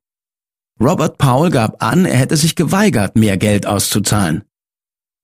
Robert 0.79 1.17
Powell 1.17 1.51
gab 1.51 1.83
an, 1.83 2.05
er 2.05 2.19
hätte 2.19 2.37
sich 2.37 2.55
geweigert, 2.55 3.17
mehr 3.17 3.39
Geld 3.39 3.65
auszuzahlen. 3.65 4.43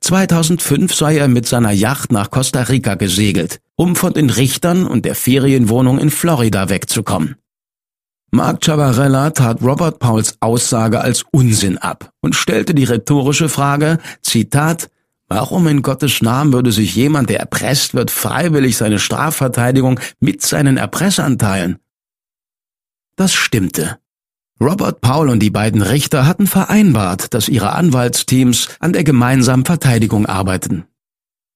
2005 0.00 0.94
sei 0.94 1.18
er 1.18 1.28
mit 1.28 1.46
seiner 1.46 1.72
Yacht 1.72 2.10
nach 2.10 2.30
Costa 2.30 2.62
Rica 2.62 2.94
gesegelt, 2.94 3.60
um 3.76 3.94
von 3.94 4.14
den 4.14 4.30
Richtern 4.30 4.86
und 4.86 5.04
der 5.04 5.14
Ferienwohnung 5.14 5.98
in 5.98 6.08
Florida 6.08 6.70
wegzukommen. 6.70 7.36
Mark 8.30 8.64
Chavarella 8.64 9.28
tat 9.28 9.60
Robert 9.60 9.98
Pauls 9.98 10.38
Aussage 10.40 11.02
als 11.02 11.26
Unsinn 11.32 11.76
ab 11.76 12.12
und 12.22 12.34
stellte 12.34 12.74
die 12.74 12.84
rhetorische 12.84 13.50
Frage, 13.50 13.98
Zitat, 14.22 14.88
Warum 15.28 15.66
in 15.66 15.82
Gottes 15.82 16.22
Namen 16.22 16.54
würde 16.54 16.72
sich 16.72 16.94
jemand, 16.96 17.28
der 17.28 17.40
erpresst 17.40 17.92
wird, 17.92 18.10
freiwillig 18.10 18.78
seine 18.78 18.98
Strafverteidigung 18.98 20.00
mit 20.20 20.40
seinen 20.40 20.78
Erpressern 20.78 21.38
teilen? 21.38 21.78
Das 23.16 23.34
stimmte. 23.34 23.98
Robert 24.60 25.00
Paul 25.00 25.28
und 25.28 25.40
die 25.40 25.50
beiden 25.50 25.82
Richter 25.82 26.26
hatten 26.26 26.46
vereinbart, 26.46 27.34
dass 27.34 27.48
ihre 27.48 27.72
Anwaltsteams 27.72 28.68
an 28.80 28.92
der 28.92 29.04
gemeinsamen 29.04 29.64
Verteidigung 29.64 30.26
arbeiten. 30.26 30.84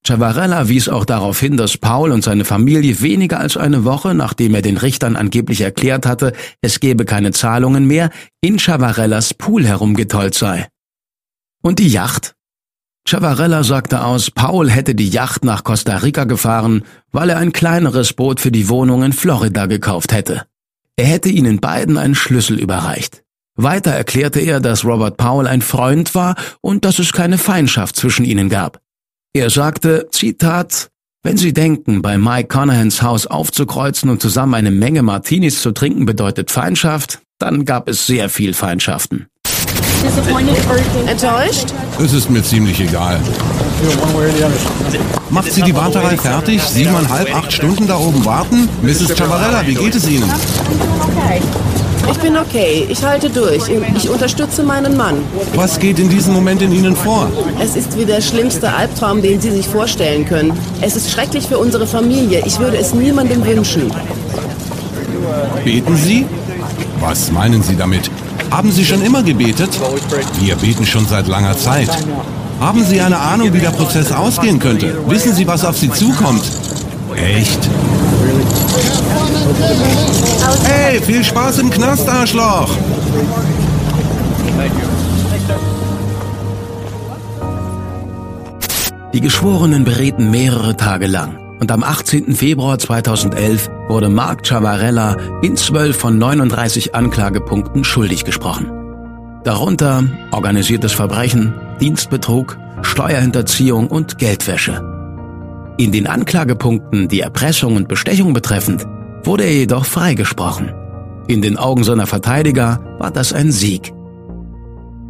Chavarella 0.06 0.68
wies 0.68 0.88
auch 0.88 1.04
darauf 1.04 1.38
hin, 1.38 1.56
dass 1.56 1.78
Paul 1.78 2.10
und 2.10 2.24
seine 2.24 2.44
Familie 2.44 3.00
weniger 3.00 3.38
als 3.38 3.56
eine 3.56 3.84
Woche, 3.84 4.14
nachdem 4.14 4.54
er 4.54 4.62
den 4.62 4.76
Richtern 4.76 5.16
angeblich 5.16 5.60
erklärt 5.60 6.06
hatte, 6.06 6.32
es 6.60 6.80
gebe 6.80 7.04
keine 7.04 7.30
Zahlungen 7.30 7.86
mehr, 7.86 8.10
in 8.40 8.58
Chavarellas 8.58 9.34
Pool 9.34 9.64
herumgetollt 9.64 10.34
sei. 10.34 10.68
Und 11.62 11.78
die 11.78 11.88
Yacht? 11.88 12.34
Chavarella 13.04 13.64
sagte 13.64 14.04
aus, 14.04 14.30
Paul 14.30 14.70
hätte 14.70 14.94
die 14.94 15.08
Yacht 15.08 15.44
nach 15.44 15.64
Costa 15.64 15.96
Rica 15.98 16.24
gefahren, 16.24 16.84
weil 17.10 17.30
er 17.30 17.38
ein 17.38 17.52
kleineres 17.52 18.12
Boot 18.12 18.40
für 18.40 18.52
die 18.52 18.68
Wohnung 18.68 19.02
in 19.02 19.12
Florida 19.12 19.66
gekauft 19.66 20.12
hätte. 20.12 20.42
Er 20.96 21.06
hätte 21.06 21.28
ihnen 21.28 21.60
beiden 21.60 21.98
einen 21.98 22.14
Schlüssel 22.14 22.58
überreicht. 22.60 23.22
Weiter 23.56 23.90
erklärte 23.90 24.40
er, 24.40 24.60
dass 24.60 24.84
Robert 24.84 25.16
Paul 25.16 25.46
ein 25.46 25.62
Freund 25.62 26.14
war 26.14 26.36
und 26.60 26.84
dass 26.84 26.98
es 26.98 27.12
keine 27.12 27.38
Feindschaft 27.38 27.96
zwischen 27.96 28.24
ihnen 28.24 28.48
gab. 28.48 28.80
Er 29.34 29.50
sagte, 29.50 30.08
Zitat, 30.10 30.90
wenn 31.22 31.36
Sie 31.36 31.52
denken, 31.52 32.02
bei 32.02 32.18
Mike 32.18 32.48
Conahans 32.48 33.02
Haus 33.02 33.26
aufzukreuzen 33.26 34.10
und 34.10 34.20
zusammen 34.20 34.54
eine 34.54 34.70
Menge 34.70 35.02
Martinis 35.02 35.62
zu 35.62 35.72
trinken 35.72 36.06
bedeutet 36.06 36.50
Feindschaft, 36.50 37.20
dann 37.38 37.64
gab 37.64 37.88
es 37.88 38.06
sehr 38.06 38.28
viel 38.28 38.54
Feindschaften. 38.54 39.26
Enttäuscht? 41.06 41.72
Es 42.02 42.12
ist 42.12 42.30
mir 42.30 42.42
ziemlich 42.42 42.80
egal. 42.80 43.20
Macht 45.30 45.52
sie 45.52 45.62
die 45.62 45.74
Warterei 45.74 46.16
fertig? 46.16 46.62
Siebeneinhalb, 46.62 47.34
acht 47.34 47.52
Stunden 47.52 47.86
da 47.86 47.96
oben 47.96 48.24
warten? 48.24 48.68
Mrs. 48.82 49.14
Chavarella, 49.16 49.66
wie 49.66 49.74
geht 49.74 49.94
es 49.94 50.08
Ihnen? 50.08 50.30
Ich 52.10 52.18
bin 52.18 52.36
okay. 52.36 52.86
Ich 52.88 53.02
halte 53.04 53.30
durch. 53.30 53.62
Ich 53.96 54.08
unterstütze 54.10 54.62
meinen 54.62 54.96
Mann. 54.96 55.18
Was 55.54 55.78
geht 55.78 55.98
in 55.98 56.08
diesem 56.08 56.34
Moment 56.34 56.62
in 56.62 56.72
Ihnen 56.72 56.96
vor? 56.96 57.30
Es 57.60 57.76
ist 57.76 57.96
wie 57.96 58.04
der 58.04 58.20
schlimmste 58.20 58.72
Albtraum, 58.72 59.22
den 59.22 59.40
Sie 59.40 59.50
sich 59.50 59.68
vorstellen 59.68 60.26
können. 60.26 60.52
Es 60.80 60.96
ist 60.96 61.10
schrecklich 61.10 61.46
für 61.46 61.58
unsere 61.58 61.86
Familie. 61.86 62.42
Ich 62.44 62.58
würde 62.58 62.76
es 62.76 62.92
niemandem 62.92 63.44
wünschen. 63.44 63.92
Beten 65.64 65.96
Sie? 65.96 66.26
Was 67.00 67.30
meinen 67.30 67.62
Sie 67.62 67.76
damit? 67.76 68.10
Haben 68.52 68.70
Sie 68.70 68.84
schon 68.84 69.00
immer 69.00 69.22
gebetet? 69.22 69.80
Wir 70.38 70.56
beten 70.56 70.84
schon 70.84 71.06
seit 71.06 71.26
langer 71.26 71.56
Zeit. 71.56 71.88
Haben 72.60 72.84
Sie 72.84 73.00
eine 73.00 73.18
Ahnung, 73.18 73.54
wie 73.54 73.60
der 73.60 73.70
Prozess 73.70 74.12
ausgehen 74.12 74.58
könnte? 74.58 74.94
Wissen 75.08 75.34
Sie, 75.34 75.46
was 75.46 75.64
auf 75.64 75.78
Sie 75.78 75.90
zukommt? 75.90 76.44
Echt? 77.16 77.58
Hey, 80.64 81.00
viel 81.00 81.24
Spaß 81.24 81.60
im 81.60 81.70
Knast, 81.70 82.06
Arschloch! 82.06 82.68
Die 89.14 89.20
Geschworenen 89.22 89.84
berieten 89.84 90.30
mehrere 90.30 90.76
Tage 90.76 91.06
lang 91.06 91.41
und 91.62 91.70
am 91.70 91.84
18. 91.84 92.34
Februar 92.34 92.76
2011 92.76 93.70
wurde 93.86 94.08
Mark 94.08 94.44
Chavarella 94.44 95.16
in 95.42 95.56
12 95.56 95.96
von 95.96 96.18
39 96.18 96.92
Anklagepunkten 96.92 97.84
schuldig 97.84 98.24
gesprochen. 98.24 98.68
Darunter 99.44 100.02
organisiertes 100.32 100.90
Verbrechen, 100.90 101.54
Dienstbetrug, 101.80 102.58
Steuerhinterziehung 102.82 103.86
und 103.86 104.18
Geldwäsche. 104.18 104.82
In 105.78 105.92
den 105.92 106.08
Anklagepunkten, 106.08 107.06
die 107.06 107.20
Erpressung 107.20 107.76
und 107.76 107.86
Bestechung 107.86 108.32
betreffend, 108.32 108.84
wurde 109.22 109.44
er 109.44 109.54
jedoch 109.54 109.84
freigesprochen. 109.84 110.72
In 111.28 111.42
den 111.42 111.56
Augen 111.56 111.84
seiner 111.84 112.08
Verteidiger 112.08 112.80
war 112.98 113.12
das 113.12 113.32
ein 113.32 113.52
Sieg. 113.52 113.92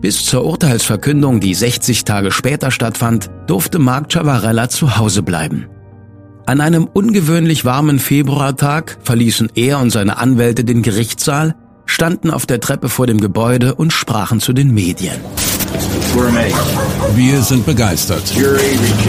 Bis 0.02 0.26
zur 0.26 0.44
Urteilsverkündung, 0.44 1.40
die 1.40 1.54
60 1.54 2.04
Tage 2.04 2.30
später 2.30 2.70
stattfand, 2.70 3.30
durfte 3.46 3.78
Mark 3.78 4.12
Chavarella 4.12 4.68
zu 4.68 4.98
Hause 4.98 5.22
bleiben. 5.22 5.71
An 6.44 6.60
einem 6.60 6.88
ungewöhnlich 6.92 7.64
warmen 7.64 7.98
Februartag 7.98 8.98
verließen 9.02 9.50
er 9.54 9.78
und 9.78 9.90
seine 9.90 10.18
Anwälte 10.18 10.64
den 10.64 10.82
Gerichtssaal, 10.82 11.54
standen 11.86 12.30
auf 12.30 12.46
der 12.46 12.60
Treppe 12.60 12.88
vor 12.88 13.06
dem 13.06 13.20
Gebäude 13.20 13.74
und 13.74 13.92
sprachen 13.92 14.40
zu 14.40 14.52
den 14.52 14.72
Medien. 14.74 15.20
Wir 17.14 17.42
sind 17.42 17.66
begeistert. 17.66 18.32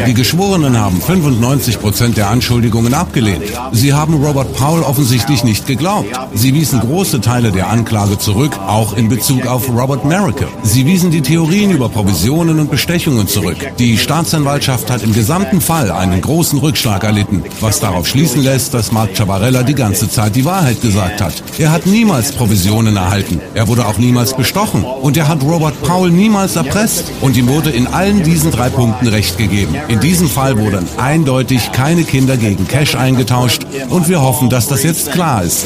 Die 0.06 0.14
Geschworenen 0.14 0.78
haben 0.78 1.00
95 1.02 1.80
Prozent 1.80 2.18
der 2.18 2.30
Anschuldigungen 2.30 2.94
abgelehnt. 2.94 3.44
Sie 3.72 3.94
haben 3.94 4.16
Robert 4.16 4.54
Powell 4.54 4.84
offensichtlich 4.84 5.44
nicht 5.44 5.68
geglaubt. 5.68 6.10
Sie 6.34 6.54
wiesen 6.54 6.82
große 6.82 7.22
Teile 7.22 7.52
der 7.52 7.70
Anklage 7.70 8.18
zurück, 8.18 8.60
auch 8.68 8.98
in 8.98 9.08
Bezug 9.08 9.48
auf 9.48 9.70
Robert 9.70 10.04
Miracle. 10.04 10.48
Sie 10.64 10.86
wiesen 10.86 11.12
die 11.12 11.22
Theorien 11.22 11.72
über 11.72 11.88
Provisionen 11.88 12.60
und 12.60 12.70
Bestechungen 12.70 13.28
zurück. 13.28 13.58
Die 13.80 13.98
Staatsanwaltschaft 13.98 14.92
hat 14.92 15.04
im 15.04 15.14
gesamten 15.14 15.62
Fall 15.62 15.90
einen 15.92 16.22
großen 16.22 16.60
Rückschlag 16.60 17.04
erlitten, 17.04 17.44
was 17.62 17.80
darauf 17.80 18.08
schließen 18.08 18.44
lässt, 18.44 18.74
dass 18.74 18.92
Mark 18.92 19.16
Chavarella 19.16 19.64
die 19.64 19.76
ganze 19.76 20.10
Zeit 20.10 20.36
die 20.36 20.46
Wahrheit 20.46 20.82
gesagt 20.82 21.22
hat. 21.22 21.42
Er 21.58 21.72
hat 21.72 21.86
niemals 21.86 22.34
Provisionen 22.34 22.98
erhalten. 22.98 23.40
Er 23.54 23.68
wurde 23.68 23.86
auch 23.86 23.98
niemals 23.98 24.36
bestochen. 24.36 24.84
Und 24.84 25.16
er 25.16 25.28
hat 25.28 25.42
Robert 25.44 25.82
Powell 25.84 26.12
niemals 26.12 26.56
erpresst. 26.56 27.12
Und 27.22 27.38
ihm 27.38 27.48
wurde 27.48 27.70
in 27.70 27.83
allen 27.88 28.24
diesen 28.24 28.52
drei 28.52 28.70
Punkten 28.70 29.08
Recht 29.08 29.38
gegeben. 29.38 29.76
In 29.88 30.00
diesem 30.00 30.30
Fall 30.30 30.58
wurden 30.60 30.88
eindeutig 30.98 31.72
keine 31.72 32.04
Kinder 32.04 32.38
gegen 32.38 32.68
Cash 32.68 32.96
eingetauscht 32.96 33.66
und 33.90 34.10
wir 34.10 34.22
hoffen, 34.22 34.50
dass 34.50 34.68
das 34.68 34.84
jetzt 34.84 35.12
klar 35.12 35.44
ist. 35.44 35.66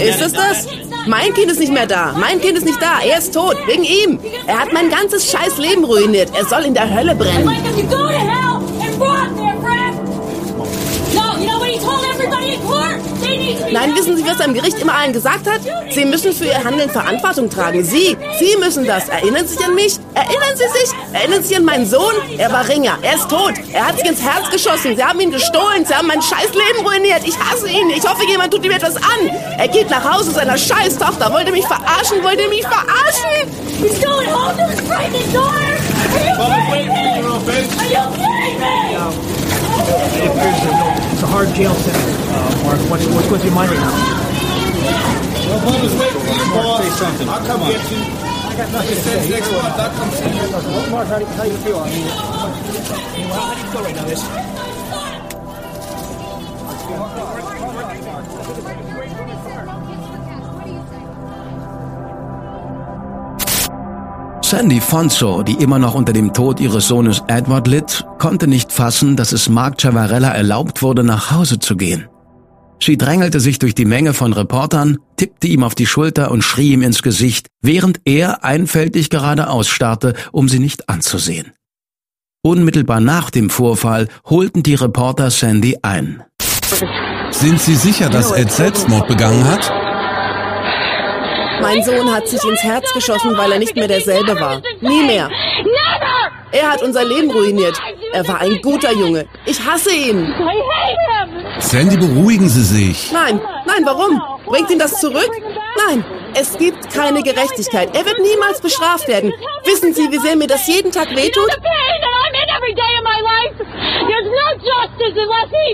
Ist 0.00 0.20
es 0.20 0.32
das? 0.32 0.66
Mein 1.06 1.34
Kind 1.34 1.50
ist 1.50 1.58
nicht 1.58 1.72
mehr 1.72 1.86
da. 1.86 2.12
Mein 2.18 2.40
Kind 2.40 2.58
ist 2.58 2.64
nicht 2.64 2.80
da. 2.80 3.00
Er 3.04 3.18
ist 3.18 3.34
tot. 3.34 3.56
Wegen 3.66 3.82
ihm. 3.82 4.18
Er 4.46 4.60
hat 4.60 4.72
mein 4.72 4.88
ganzes 4.88 5.30
scheiß 5.30 5.58
Leben 5.58 5.84
ruiniert. 5.84 6.30
Er 6.36 6.44
soll 6.46 6.64
in 6.64 6.74
der 6.74 6.92
Hölle 6.94 7.14
brennen. 7.14 7.50
Nein, 13.72 13.94
wissen 13.96 14.16
Sie, 14.16 14.26
was 14.26 14.38
er 14.38 14.46
im 14.46 14.54
Gericht 14.54 14.78
immer 14.78 14.94
allen 14.94 15.12
gesagt 15.12 15.46
hat? 15.46 15.60
Sie 15.90 16.04
müssen 16.04 16.32
für 16.32 16.44
Ihr 16.44 16.62
Handeln 16.62 16.90
Verantwortung 16.90 17.48
tragen. 17.48 17.82
Sie, 17.84 18.16
Sie 18.38 18.56
müssen 18.58 18.86
das. 18.86 19.08
Erinnern 19.08 19.46
Sie 19.46 19.54
sich 19.56 19.64
an 19.64 19.74
mich? 19.74 19.96
Erinnern 20.14 20.56
Sie 20.56 20.78
sich? 20.78 20.90
Erinnern 21.12 21.42
Sie 21.42 21.48
sich 21.48 21.56
an 21.56 21.64
meinen 21.64 21.86
Sohn? 21.86 22.14
Er 22.36 22.52
war 22.52 22.68
Ringer. 22.68 22.98
Er 23.02 23.14
ist 23.14 23.28
tot. 23.30 23.54
Er 23.72 23.86
hat 23.86 23.98
sich 23.98 24.08
ins 24.08 24.22
Herz 24.22 24.50
geschossen. 24.50 24.94
Sie 24.96 25.02
haben 25.04 25.20
ihn 25.20 25.30
gestohlen. 25.30 25.86
Sie 25.86 25.94
haben 25.94 26.06
mein 26.06 26.20
scheiß 26.20 26.52
Leben 26.52 26.86
ruiniert. 26.86 27.22
Ich 27.24 27.38
hasse 27.38 27.68
ihn. 27.68 27.90
Ich 27.90 28.06
hoffe, 28.06 28.24
jemand 28.28 28.52
tut 28.52 28.64
ihm 28.64 28.72
etwas 28.72 28.96
an. 28.96 29.30
Er 29.58 29.68
geht 29.68 29.88
nach 29.88 30.04
Hause 30.12 30.32
seiner 30.32 30.58
scheiß 30.58 30.98
Tochter. 30.98 31.32
Wollte 31.32 31.52
mich 31.52 31.66
verarschen. 31.66 32.22
Wollte 32.22 32.48
mich 32.48 32.62
verarschen. 32.62 33.48
He's 33.80 34.00
going 34.00 34.28
home 34.28 34.56
to 34.56 34.66
his 34.68 34.80
pregnant 34.82 35.34
daughter. 35.34 35.62
It's 40.24 41.22
a 41.22 41.26
hard 41.26 41.48
jail 41.54 41.74
sentence, 41.74 42.16
uh, 42.30 42.62
Mark. 42.64 42.78
What's, 42.90 43.06
what's 43.08 43.28
with 43.30 43.44
your 43.44 43.54
mind 43.54 43.70
right 43.72 43.80
now? 43.80 43.90
Well, 45.50 45.60
Bubba's 45.66 45.94
waiting 45.98 46.20
for 46.20 46.32
you, 46.32 46.46
boss. 46.54 46.82
Say 46.82 46.90
something. 47.04 47.28
I'll 47.28 47.44
come 47.46 47.60
get 47.66 47.82
you. 47.90 47.98
I 47.98 48.54
got 48.56 48.70
nothing 48.72 48.94
to 48.94 49.02
say. 49.02 49.30
Next 49.30 49.50
month, 49.50 49.78
I'll 49.78 49.90
come 49.90 50.10
see 50.10 50.30
you. 50.30 50.46
Well, 50.52 50.90
Mark, 50.90 51.08
how 51.08 51.18
do, 51.18 51.24
how 51.24 51.42
do 51.44 51.50
you 51.50 51.56
feel? 51.58 51.78
I 51.78 51.90
mean, 51.90 52.06
how 52.06 53.54
do 53.54 53.60
you 53.60 53.66
feel 53.72 53.82
right 53.82 53.96
now? 53.96 54.04
This. 54.04 54.22
Sandy 64.52 64.80
Fonso, 64.80 65.42
die 65.42 65.54
immer 65.62 65.78
noch 65.78 65.94
unter 65.94 66.12
dem 66.12 66.34
Tod 66.34 66.60
ihres 66.60 66.88
Sohnes 66.88 67.22
Edward 67.26 67.66
litt, 67.66 68.01
konnte 68.22 68.46
nicht 68.46 68.70
fassen, 68.70 69.16
dass 69.16 69.32
es 69.32 69.48
Mark 69.48 69.82
Chavarella 69.82 70.28
erlaubt 70.28 70.80
wurde, 70.80 71.02
nach 71.02 71.32
Hause 71.32 71.58
zu 71.58 71.76
gehen. 71.76 72.08
Sie 72.80 72.96
drängelte 72.96 73.40
sich 73.40 73.58
durch 73.58 73.74
die 73.74 73.84
Menge 73.84 74.14
von 74.14 74.32
Reportern, 74.32 74.98
tippte 75.16 75.48
ihm 75.48 75.64
auf 75.64 75.74
die 75.74 75.86
Schulter 75.86 76.30
und 76.30 76.42
schrie 76.42 76.70
ihm 76.70 76.82
ins 76.82 77.02
Gesicht, 77.02 77.48
während 77.62 78.00
er 78.04 78.44
einfältig 78.44 79.10
geradeaus 79.10 79.66
starrte, 79.66 80.14
um 80.30 80.48
sie 80.48 80.60
nicht 80.60 80.88
anzusehen. 80.88 81.52
Unmittelbar 82.42 83.00
nach 83.00 83.28
dem 83.30 83.50
Vorfall 83.50 84.06
holten 84.24 84.62
die 84.62 84.76
Reporter 84.76 85.32
Sandy 85.32 85.78
ein. 85.82 86.22
Sind 87.32 87.60
Sie 87.60 87.74
sicher, 87.74 88.08
dass 88.08 88.30
Ed 88.30 88.52
Selbstmord 88.52 89.08
begangen 89.08 89.44
hat? 89.50 89.68
Mein 91.60 91.82
Sohn 91.82 92.14
hat 92.14 92.28
sich 92.28 92.44
ins 92.44 92.62
Herz 92.62 92.84
geschossen, 92.94 93.36
weil 93.36 93.50
er 93.50 93.58
nicht 93.58 93.74
mehr 93.74 93.88
derselbe 93.88 94.38
war. 94.38 94.62
Nie 94.80 95.02
mehr. 95.02 95.28
Er 96.52 96.70
hat 96.70 96.82
unser 96.82 97.04
Leben 97.04 97.30
ruiniert. 97.30 97.80
Er 98.12 98.28
war 98.28 98.40
ein 98.40 98.60
guter 98.62 98.92
Junge. 98.92 99.26
Ich 99.46 99.64
hasse 99.64 99.90
ihn. 99.90 100.34
Sandy, 101.58 101.96
beruhigen 101.96 102.48
Sie 102.48 102.62
sich. 102.62 103.10
Nein, 103.12 103.40
nein, 103.66 103.82
warum? 103.84 104.20
Bringt 104.46 104.70
ihn 104.70 104.78
das 104.78 105.00
zurück? 105.00 105.30
Nein, 105.86 106.04
es 106.34 106.56
gibt 106.58 106.92
keine 106.92 107.22
Gerechtigkeit. 107.22 107.96
Er 107.96 108.04
wird 108.04 108.18
niemals 108.20 108.60
bestraft 108.60 109.08
werden. 109.08 109.32
Wissen 109.64 109.94
Sie, 109.94 110.10
wie 110.10 110.18
sehr 110.18 110.36
mir 110.36 110.46
das 110.46 110.66
jeden 110.66 110.92
Tag 110.92 111.10
wehtut? 111.16 111.48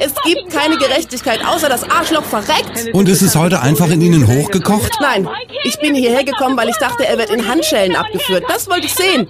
Es 0.00 0.14
gibt 0.24 0.50
keine 0.52 0.76
Gerechtigkeit, 0.76 1.40
außer 1.44 1.68
das 1.68 1.88
Arschloch 1.88 2.24
verreckt. 2.24 2.94
Und 2.94 3.08
ist 3.08 3.22
es 3.22 3.34
heute 3.36 3.60
einfach 3.60 3.88
in 3.90 4.00
Ihnen 4.00 4.26
hochgekocht? 4.26 4.98
Nein, 5.00 5.28
ich 5.64 5.78
bin 5.78 5.94
hierher 5.94 6.24
gekommen, 6.24 6.56
weil 6.56 6.68
ich 6.68 6.76
dachte, 6.76 7.06
er 7.06 7.18
wird 7.18 7.30
in 7.30 7.48
Handschellen 7.48 7.96
abgeführt. 7.96 8.44
Das 8.48 8.68
wollte 8.68 8.86
ich 8.86 8.94
sehen. 8.94 9.28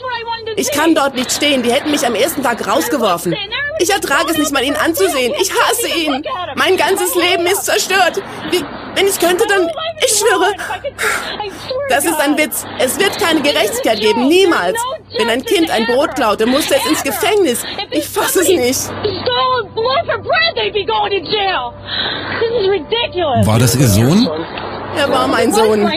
Ich 0.59 0.73
kann 0.73 0.93
dort 0.93 1.15
nicht 1.15 1.31
stehen. 1.31 1.63
Die 1.63 1.73
hätten 1.73 1.93
mich 1.93 2.05
am 2.05 2.17
ersten 2.17 2.43
Tag 2.43 2.67
rausgeworfen. 2.67 3.33
Ich 3.79 3.91
ertrage 3.91 4.33
es 4.33 4.39
nicht 4.39 4.53
mal, 4.53 4.65
ihn 4.65 4.75
anzusehen. 4.75 5.33
Ich 5.41 5.53
hasse 5.53 5.87
ihn. 5.87 6.25
Mein 6.57 6.77
ganzes 6.77 7.15
Leben 7.15 7.47
ist 7.47 7.65
zerstört. 7.65 8.21
Wie, 8.51 8.65
wenn 8.97 9.07
ich 9.07 9.21
könnte, 9.21 9.47
dann... 9.47 9.71
Ich 10.05 10.19
schwöre. 10.19 10.53
Das 11.89 12.05
ist 12.05 12.21
ein 12.21 12.37
Witz. 12.37 12.65
Es 12.81 12.99
wird 12.99 13.17
keine 13.21 13.41
Gerechtigkeit 13.41 14.01
geben. 14.01 14.27
Niemals. 14.27 14.77
Wenn 15.17 15.31
ein 15.31 15.45
Kind 15.45 15.71
ein 15.71 15.87
Brot 15.87 16.17
klaute, 16.17 16.45
musste 16.47 16.75
es 16.75 16.87
ins 16.87 17.05
Gefängnis. 17.05 17.63
Ich 17.93 18.09
fasse 18.09 18.41
es 18.41 18.49
nicht. 18.49 18.91
War 23.47 23.59
das 23.61 23.77
Ihr 23.77 23.87
Sohn? 23.87 24.29
Er 24.97 25.09
war 25.09 25.29
mein 25.29 25.53
Sohn. 25.53 25.89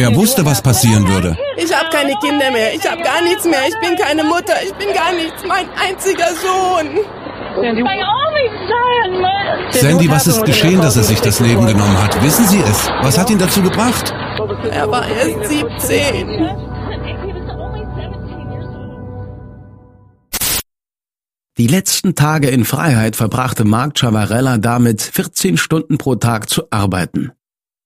Er 0.00 0.16
wusste, 0.16 0.46
was 0.46 0.62
passieren 0.62 1.06
würde. 1.06 1.36
Ich 1.56 1.70
habe 1.76 1.90
keine 1.90 2.14
Kinder 2.22 2.50
mehr. 2.50 2.72
Ich 2.74 2.90
habe 2.90 3.02
gar 3.02 3.20
nichts 3.22 3.44
mehr. 3.44 3.60
Ich 3.68 3.78
bin 3.86 3.98
keine 3.98 4.24
Mutter. 4.24 4.54
Ich 4.64 4.72
bin 4.74 4.94
gar 4.94 5.12
nichts. 5.12 5.44
Mein 5.46 5.66
einziger 5.76 6.28
Sohn. 6.40 7.04
Sandy, 9.72 10.10
was 10.10 10.26
ist 10.26 10.44
geschehen, 10.46 10.80
dass 10.80 10.96
er 10.96 11.04
sich 11.04 11.20
das 11.20 11.40
Leben 11.40 11.66
genommen 11.66 12.02
hat? 12.02 12.22
Wissen 12.22 12.46
Sie 12.46 12.60
es? 12.60 12.88
Was 13.02 13.18
hat 13.18 13.28
ihn 13.28 13.38
dazu 13.38 13.62
gebracht? 13.62 14.14
Er 14.70 14.90
war 14.90 15.06
erst 15.06 15.50
17. 15.50 16.48
Die 21.58 21.66
letzten 21.66 22.14
Tage 22.14 22.48
in 22.48 22.64
Freiheit 22.64 23.16
verbrachte 23.16 23.64
Mark 23.64 23.98
Chavarella 23.98 24.56
damit, 24.56 25.02
14 25.02 25.58
Stunden 25.58 25.98
pro 25.98 26.14
Tag 26.14 26.48
zu 26.48 26.62
arbeiten. 26.70 27.32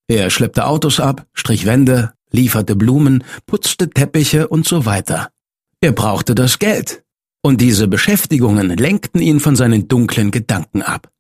Er 0.09 0.31
schleppte 0.31 0.67
Autos 0.67 1.01
ab, 1.01 1.27
strich 1.33 1.67
Wände, 1.67 2.13
lieferte 2.31 2.77
Blumen, 2.77 3.25
putzte 3.47 3.89
Teppiche 3.89 4.49
und 4.49 4.67
so 4.67 4.85
weiter. 4.87 5.31
Er 5.81 5.93
brauchte 5.93 6.35
das 6.35 6.59
Geld. 6.59 7.03
Und 7.43 7.61
diese 7.61 7.89
Beschäftigungen 7.89 8.71
lenkten 8.71 9.21
ihn 9.21 9.39
von 9.39 9.55
seinen 9.55 9.87
dunklen 9.89 10.31
Gedanken 10.31 10.83
ab. 10.83 11.11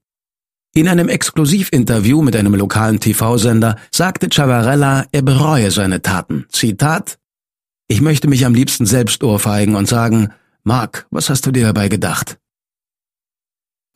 In 0.75 0.88
einem 0.88 1.09
Exklusivinterview 1.09 2.20
mit 2.23 2.35
einem 2.35 2.55
lokalen 2.55 2.99
TV-Sender 2.99 3.77
sagte 3.92 4.29
Chavarella, 4.29 5.07
er 5.12 5.23
bereue 5.23 5.70
seine 5.70 6.03
Taten. 6.03 6.47
Zitat 6.49 7.18
Ich 7.87 8.01
möchte 8.01 8.27
mich 8.27 8.44
am 8.44 8.55
liebsten 8.55 8.87
selbst 8.87 9.23
ohrfeigen 9.23 9.77
und 9.77 9.87
sagen, 9.87 10.33
Mark, 10.64 11.07
was 11.11 11.31
hast 11.31 11.47
du 11.47 11.53
dir 11.53 11.66
dabei 11.66 11.88
gedacht? 11.88 12.38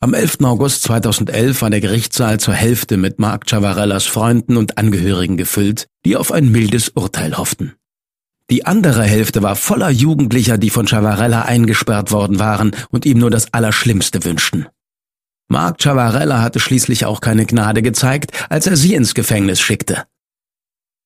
Am 0.01 0.13
11. 0.13 0.37
August 0.45 0.83
2011 0.83 1.61
war 1.61 1.69
der 1.69 1.81
Gerichtssaal 1.81 2.39
zur 2.39 2.53
Hälfte 2.53 2.95
mit 2.95 3.19
Mark 3.19 3.49
Chavarellas 3.49 4.05
Freunden 4.05 4.55
und 4.55 4.77
Angehörigen 4.77 5.35
gefüllt, 5.35 5.87
die 6.05 6.15
auf 6.15 6.31
ein 6.31 6.49
mildes 6.49 6.87
Urteil 6.87 7.37
hofften. 7.37 7.73
Die 8.49 8.65
andere 8.65 9.03
Hälfte 9.03 9.43
war 9.43 9.57
voller 9.57 9.89
Jugendlicher, 9.89 10.57
die 10.57 10.69
von 10.69 10.87
Chavarella 10.87 11.41
eingesperrt 11.41 12.13
worden 12.13 12.39
waren 12.39 12.71
und 12.91 13.05
ihm 13.05 13.19
nur 13.19 13.29
das 13.29 13.53
Allerschlimmste 13.53 14.23
wünschten. 14.23 14.67
Mark 15.49 15.81
Chavarella 15.83 16.41
hatte 16.41 16.61
schließlich 16.61 17.05
auch 17.05 17.19
keine 17.19 17.45
Gnade 17.45 17.81
gezeigt, 17.81 18.31
als 18.49 18.67
er 18.67 18.77
sie 18.77 18.93
ins 18.93 19.13
Gefängnis 19.13 19.59
schickte. 19.59 20.05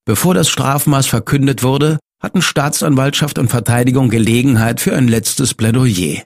Bevor 0.05 0.35
das 0.35 0.49
Strafmaß 0.49 1.07
verkündet 1.07 1.63
wurde, 1.63 1.97
hatten 2.21 2.43
Staatsanwaltschaft 2.43 3.39
und 3.39 3.49
Verteidigung 3.49 4.09
Gelegenheit 4.09 4.81
für 4.81 4.95
ein 4.95 5.07
letztes 5.07 5.55
Plädoyer. 5.55 6.21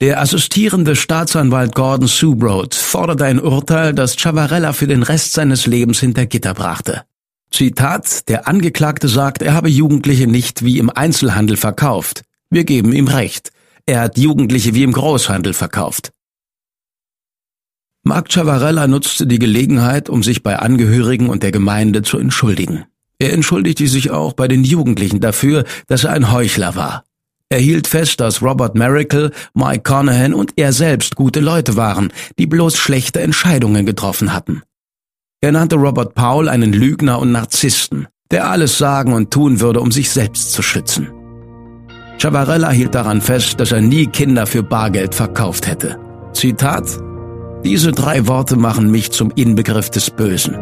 Der 0.00 0.18
assistierende 0.18 0.96
Staatsanwalt 0.96 1.74
Gordon 1.74 2.08
Subrode 2.08 2.74
forderte 2.74 3.26
ein 3.26 3.38
Urteil, 3.38 3.92
das 3.92 4.16
Chavarella 4.16 4.72
für 4.72 4.86
den 4.86 5.02
Rest 5.02 5.34
seines 5.34 5.66
Lebens 5.66 6.00
hinter 6.00 6.24
Gitter 6.24 6.54
brachte. 6.54 7.02
Zitat, 7.50 8.26
der 8.30 8.48
Angeklagte 8.48 9.08
sagt, 9.08 9.42
er 9.42 9.52
habe 9.52 9.68
Jugendliche 9.68 10.26
nicht 10.26 10.64
wie 10.64 10.78
im 10.78 10.88
Einzelhandel 10.88 11.58
verkauft. 11.58 12.22
Wir 12.48 12.64
geben 12.64 12.92
ihm 12.92 13.08
recht. 13.08 13.52
Er 13.84 14.00
hat 14.00 14.16
Jugendliche 14.16 14.74
wie 14.74 14.84
im 14.84 14.92
Großhandel 14.92 15.52
verkauft. 15.52 16.12
Mark 18.02 18.32
Chavarella 18.32 18.86
nutzte 18.86 19.26
die 19.26 19.38
Gelegenheit, 19.38 20.08
um 20.08 20.22
sich 20.22 20.42
bei 20.42 20.58
Angehörigen 20.58 21.28
und 21.28 21.42
der 21.42 21.52
Gemeinde 21.52 22.00
zu 22.00 22.16
entschuldigen. 22.16 22.86
Er 23.18 23.34
entschuldigte 23.34 23.86
sich 23.86 24.10
auch 24.10 24.32
bei 24.32 24.48
den 24.48 24.64
Jugendlichen 24.64 25.20
dafür, 25.20 25.64
dass 25.88 26.04
er 26.04 26.12
ein 26.12 26.32
Heuchler 26.32 26.74
war. 26.74 27.04
Er 27.52 27.58
hielt 27.58 27.88
fest, 27.88 28.20
dass 28.20 28.42
Robert 28.42 28.76
Miracle, 28.76 29.32
Mike 29.54 29.82
Conahan 29.82 30.34
und 30.34 30.52
er 30.54 30.72
selbst 30.72 31.16
gute 31.16 31.40
Leute 31.40 31.76
waren, 31.76 32.12
die 32.38 32.46
bloß 32.46 32.76
schlechte 32.76 33.20
Entscheidungen 33.20 33.86
getroffen 33.86 34.32
hatten. 34.32 34.62
Er 35.40 35.50
nannte 35.50 35.74
Robert 35.74 36.14
Paul 36.14 36.48
einen 36.48 36.72
Lügner 36.72 37.18
und 37.18 37.32
Narzissten, 37.32 38.06
der 38.30 38.48
alles 38.48 38.78
sagen 38.78 39.12
und 39.12 39.32
tun 39.32 39.58
würde, 39.58 39.80
um 39.80 39.90
sich 39.90 40.10
selbst 40.10 40.52
zu 40.52 40.62
schützen. 40.62 41.08
Chavarella 42.22 42.70
hielt 42.70 42.94
daran 42.94 43.20
fest, 43.20 43.58
dass 43.58 43.72
er 43.72 43.80
nie 43.80 44.06
Kinder 44.06 44.46
für 44.46 44.62
Bargeld 44.62 45.16
verkauft 45.16 45.66
hätte. 45.66 45.98
Zitat 46.32 46.84
Diese 47.64 47.90
drei 47.90 48.28
Worte 48.28 48.54
machen 48.54 48.92
mich 48.92 49.10
zum 49.10 49.32
Inbegriff 49.34 49.90
des 49.90 50.10
Bösen. 50.10 50.56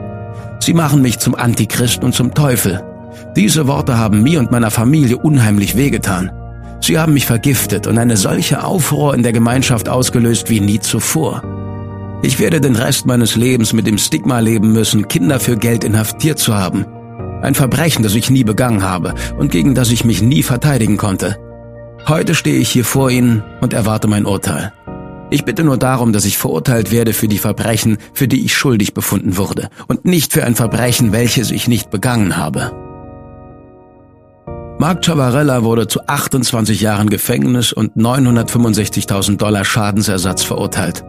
Sie 0.61 0.73
machen 0.73 1.03
mich 1.03 1.19
zum 1.19 1.35
Antichrist 1.35 2.03
und 2.03 2.15
zum 2.15 2.33
Teufel. 2.33 2.83
Diese 3.37 3.67
Worte 3.67 3.99
haben 3.99 4.23
mir 4.23 4.39
und 4.41 4.51
meiner 4.51 4.71
Familie 4.71 5.19
unheimlich 5.19 5.77
wehgetan. 5.77 6.31
Sie 6.81 6.99
haben 6.99 7.15
mich 7.15 7.27
vergiftet 7.27 7.87
und 7.87 7.99
eine 7.99 8.17
solche 8.17 8.65
Aufruhr 8.65 9.15
in 9.15 9.23
der 9.23 9.33
Gemeinschaft 9.33 9.89
ausgelöst 9.89 10.49
wie 10.51 10.61
nie 10.61 10.81
zuvor. 10.81 11.43
Ich 12.23 12.39
werde 12.41 12.61
den 12.61 12.77
Rest 12.77 13.07
meines 13.07 13.37
Lebens 13.37 13.73
mit 13.73 13.87
dem 13.87 13.99
Stigma 13.99 14.41
leben 14.41 14.73
müssen, 14.73 15.07
Kinder 15.09 15.39
für 15.39 15.57
Geld 15.57 15.85
inhaftiert 15.85 16.39
zu 16.39 16.55
haben. 16.55 16.85
Ein 17.43 17.55
Verbrechen, 17.55 18.03
das 18.03 18.15
ich 18.15 18.31
nie 18.31 18.43
begangen 18.43 18.83
habe 18.83 19.15
und 19.39 19.53
gegen 19.53 19.75
das 19.75 19.93
ich 19.93 20.05
mich 20.05 20.23
nie 20.23 20.43
verteidigen 20.43 20.97
konnte. 20.97 21.37
Heute 22.07 22.35
stehe 22.35 22.59
ich 22.59 22.71
hier 22.71 22.85
vor 22.85 23.11
Ihnen 23.11 23.45
und 23.61 23.73
erwarte 23.73 24.09
mein 24.09 24.27
Urteil. 24.27 24.73
Ich 25.31 25.45
bitte 25.45 25.63
nur 25.63 25.77
darum, 25.77 26.13
dass 26.13 26.25
ich 26.25 26.39
verurteilt 26.39 26.91
werde 26.91 27.13
für 27.13 27.29
die 27.29 27.39
Verbrechen, 27.39 27.99
für 28.15 28.29
die 28.29 28.45
ich 28.45 28.57
schuldig 28.57 28.95
befunden 28.95 29.37
wurde, 29.37 29.69
und 29.87 30.07
nicht 30.07 30.33
für 30.33 30.45
ein 30.45 30.55
Verbrechen, 30.55 31.13
welches 31.13 31.51
ich 31.51 31.69
nicht 31.69 31.91
begangen 31.91 32.37
habe. 32.37 32.88
Mark 34.81 35.05
Chavarella 35.05 35.65
wurde 35.65 35.89
zu 35.89 36.07
28 36.07 36.81
Jahren 36.81 37.11
Gefängnis 37.11 37.73
und 37.73 37.97
965.000 37.97 39.37
Dollar 39.37 39.65
Schadensersatz 39.65 40.45
verurteilt. 40.45 41.05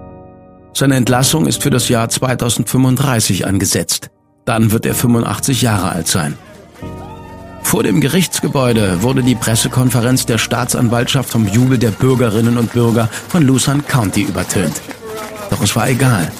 Seine 0.74 0.96
Entlassung 0.96 1.46
ist 1.46 1.62
für 1.62 1.70
das 1.70 1.88
Jahr 1.88 2.10
2035 2.10 3.46
angesetzt. 3.46 4.10
Dann 4.44 4.72
wird 4.72 4.88
er 4.88 4.96
85 4.96 5.62
Jahre 5.62 5.92
alt 5.92 6.08
sein. 6.08 6.36
Vor 7.62 7.84
dem 7.84 8.02
Gerichtsgebäude 8.02 9.04
wurde 9.04 9.22
die 9.22 9.36
Pressekonferenz 9.36 10.26
der 10.26 10.40
Staatsanwaltschaft 10.40 11.30
vom 11.30 11.48
Jubel 11.48 11.78
der 11.78 11.92
Bürgerinnen 11.92 12.58
und 12.58 12.74
Bürger 12.74 13.08
von 13.28 13.44
Luzerne 13.44 13.84
County 13.84 14.24
übertönt. 14.24 14.82
Doch 15.52 15.62
es 15.62 15.76
war 15.76 15.88
egal. 15.88 16.32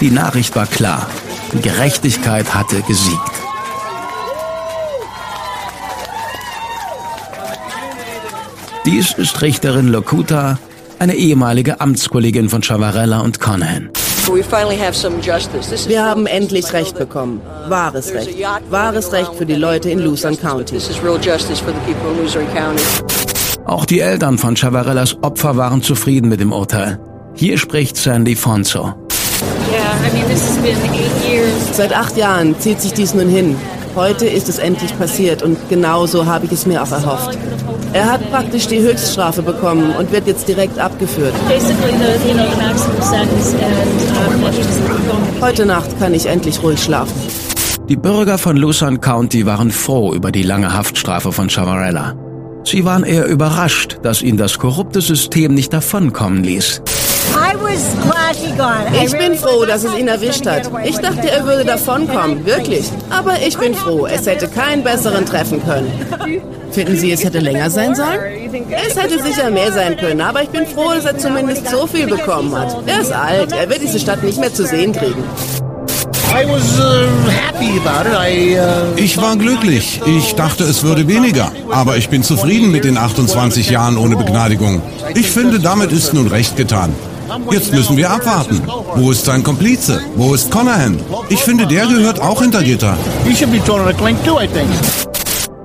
Die 0.00 0.10
Nachricht 0.10 0.56
war 0.56 0.66
klar. 0.66 1.06
Die 1.52 1.60
Gerechtigkeit 1.60 2.54
hatte 2.54 2.80
gesiegt. 2.80 3.45
Dies 8.86 9.12
ist 9.14 9.42
Richterin 9.42 9.88
Lokuta, 9.88 10.60
eine 11.00 11.16
ehemalige 11.16 11.80
Amtskollegin 11.80 12.48
von 12.48 12.62
Chavarella 12.62 13.18
und 13.18 13.40
Conahan. 13.40 13.90
Wir 15.88 16.04
haben 16.04 16.26
endlich 16.26 16.72
Recht 16.72 16.96
bekommen. 16.96 17.40
Wahres 17.68 18.14
Recht. 18.14 18.30
Wahres 18.70 19.10
Recht 19.10 19.34
für 19.34 19.44
die 19.44 19.56
Leute 19.56 19.90
in 19.90 19.98
Luzerne 19.98 20.36
County. 20.36 20.78
Auch 23.64 23.84
die 23.86 23.98
Eltern 23.98 24.38
von 24.38 24.54
Chavarellas 24.54 25.16
Opfer 25.20 25.56
waren 25.56 25.82
zufrieden 25.82 26.28
mit 26.28 26.38
dem 26.38 26.52
Urteil. 26.52 27.00
Hier 27.34 27.58
spricht 27.58 27.96
Sandy 27.96 28.36
Fonso. 28.36 28.94
Seit 31.72 31.92
acht 31.92 32.16
Jahren 32.16 32.54
zieht 32.60 32.80
sich 32.80 32.92
dies 32.92 33.14
nun 33.14 33.28
hin. 33.28 33.56
Heute 33.96 34.26
ist 34.26 34.48
es 34.48 34.58
endlich 34.58 34.96
passiert 34.96 35.42
und 35.42 35.56
genau 35.68 36.06
so 36.06 36.26
habe 36.26 36.44
ich 36.44 36.52
es 36.52 36.66
mir 36.66 36.82
auch 36.82 36.92
erhofft. 36.92 37.36
Er 37.92 38.10
hat 38.10 38.30
praktisch 38.30 38.66
die 38.66 38.80
Höchststrafe 38.80 39.42
bekommen 39.42 39.92
und 39.96 40.12
wird 40.12 40.26
jetzt 40.26 40.46
direkt 40.48 40.78
abgeführt. 40.78 41.32
Heute 45.40 45.66
Nacht 45.66 45.98
kann 45.98 46.14
ich 46.14 46.26
endlich 46.26 46.62
ruhig 46.62 46.82
schlafen. 46.82 47.14
Die 47.88 47.96
Bürger 47.96 48.36
von 48.36 48.56
Luzerne 48.56 48.98
County 48.98 49.46
waren 49.46 49.70
froh 49.70 50.12
über 50.12 50.32
die 50.32 50.42
lange 50.42 50.74
Haftstrafe 50.74 51.30
von 51.32 51.48
Chavarella. 51.48 52.14
Sie 52.64 52.84
waren 52.84 53.04
eher 53.04 53.26
überrascht, 53.26 53.98
dass 54.02 54.22
ihn 54.22 54.36
das 54.36 54.58
korrupte 54.58 55.00
System 55.00 55.54
nicht 55.54 55.72
davonkommen 55.72 56.42
ließ. 56.42 56.82
Ich 59.04 59.12
bin 59.12 59.34
froh, 59.34 59.64
dass 59.64 59.84
es 59.84 59.96
ihn 59.96 60.08
erwischt 60.08 60.46
hat. 60.46 60.70
Ich 60.84 60.96
dachte, 60.96 61.30
er 61.30 61.44
würde 61.44 61.64
davonkommen, 61.64 62.44
wirklich. 62.44 62.90
Aber 63.10 63.34
ich 63.46 63.56
bin 63.58 63.74
froh, 63.74 64.06
es 64.06 64.26
hätte 64.26 64.48
keinen 64.48 64.82
besseren 64.82 65.26
treffen 65.26 65.62
können. 65.64 65.90
Finden 66.70 66.96
Sie, 66.96 67.12
es 67.12 67.24
hätte 67.24 67.38
länger 67.38 67.70
sein 67.70 67.94
sollen? 67.94 68.20
Es 68.86 68.96
hätte 68.96 69.22
sicher 69.22 69.50
mehr 69.50 69.72
sein 69.72 69.96
können, 69.96 70.20
aber 70.20 70.42
ich 70.42 70.50
bin 70.50 70.66
froh, 70.66 70.92
dass 70.94 71.04
er 71.04 71.18
zumindest 71.18 71.68
so 71.68 71.86
viel 71.86 72.06
bekommen 72.06 72.56
hat. 72.56 72.76
Er 72.86 73.00
ist 73.00 73.12
alt, 73.12 73.52
er 73.52 73.68
wird 73.68 73.82
diese 73.82 73.98
Stadt 73.98 74.22
nicht 74.22 74.38
mehr 74.38 74.52
zu 74.52 74.66
sehen 74.66 74.92
kriegen. 74.92 75.24
Ich 78.96 79.16
war 79.16 79.36
glücklich. 79.36 80.00
Ich 80.04 80.34
dachte, 80.34 80.64
es 80.64 80.82
würde 80.82 81.08
weniger. 81.08 81.50
Aber 81.70 81.96
ich 81.96 82.08
bin 82.08 82.22
zufrieden 82.22 82.70
mit 82.72 82.84
den 82.84 82.98
28 82.98 83.70
Jahren 83.70 83.96
ohne 83.96 84.16
Begnadigung. 84.16 84.82
Ich 85.14 85.30
finde, 85.30 85.60
damit 85.60 85.92
ist 85.92 86.12
nun 86.12 86.26
recht 86.26 86.56
getan. 86.56 86.92
Jetzt 87.50 87.72
müssen 87.72 87.96
wir 87.96 88.10
abwarten. 88.10 88.62
Wo 88.94 89.10
ist 89.10 89.24
sein 89.24 89.42
Komplize? 89.42 90.00
Wo 90.16 90.34
ist 90.34 90.50
Conahan? 90.50 90.98
Ich 91.28 91.42
finde, 91.42 91.66
der 91.66 91.86
gehört 91.86 92.20
auch 92.20 92.42
hinter 92.42 92.62
Gitter. 92.62 92.96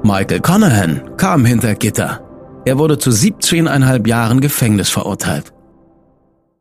Michael 0.03 0.39
Conahan 0.41 1.17
kam 1.17 1.45
hinter 1.45 1.75
Gitter. 1.75 2.21
Er 2.65 2.77
wurde 2.77 2.97
zu 2.97 3.09
17,5 3.09 4.07
Jahren 4.07 4.41
Gefängnis 4.41 4.89
verurteilt. 4.89 5.53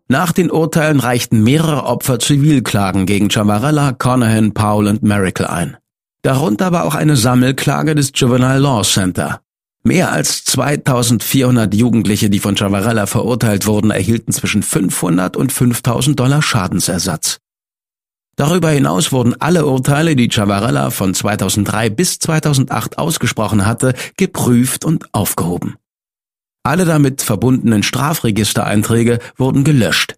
Nach 0.09 0.33
den 0.33 0.51
Urteilen 0.51 0.99
reichten 0.99 1.43
mehrere 1.43 1.85
Opfer 1.85 2.19
Zivilklagen 2.19 3.07
gegen 3.07 3.29
Chavarella, 3.31 3.93
Conahan, 3.93 4.53
Powell 4.53 4.89
und 4.89 5.03
Miracle 5.03 5.47
ein. 5.47 5.77
Darunter 6.23 6.73
war 6.73 6.85
auch 6.85 6.95
eine 6.95 7.17
Sammelklage 7.17 7.95
des 7.95 8.11
Juvenile 8.15 8.59
Law 8.59 8.83
Center. 8.83 9.41
Mehr 9.83 10.13
als 10.13 10.45
2400 10.45 11.75
Jugendliche, 11.75 12.29
die 12.29 12.39
von 12.39 12.55
Chavarella 12.55 13.07
verurteilt 13.07 13.67
wurden, 13.67 13.91
erhielten 13.91 14.33
zwischen 14.33 14.63
500 14.63 15.37
und 15.37 15.53
5000 15.53 16.21
Dollar 16.21 16.43
Schadensersatz. 16.43 17.39
Darüber 18.37 18.71
hinaus 18.71 19.11
wurden 19.13 19.41
alle 19.41 19.67
Urteile, 19.67 20.17
die 20.17 20.29
Chavarella 20.29 20.91
von 20.91 21.15
2003 21.15 21.91
bis 21.91 22.19
2008 22.19 22.99
ausgesprochen 22.99 23.67
hatte, 23.67 23.95
geprüft 24.17 24.85
und 24.85 25.13
aufgehoben. 25.15 25.77
Alle 26.63 26.85
damit 26.85 27.23
verbundenen 27.23 27.83
Strafregistereinträge 27.83 29.19
wurden 29.37 29.65
gelöscht. 29.65 30.17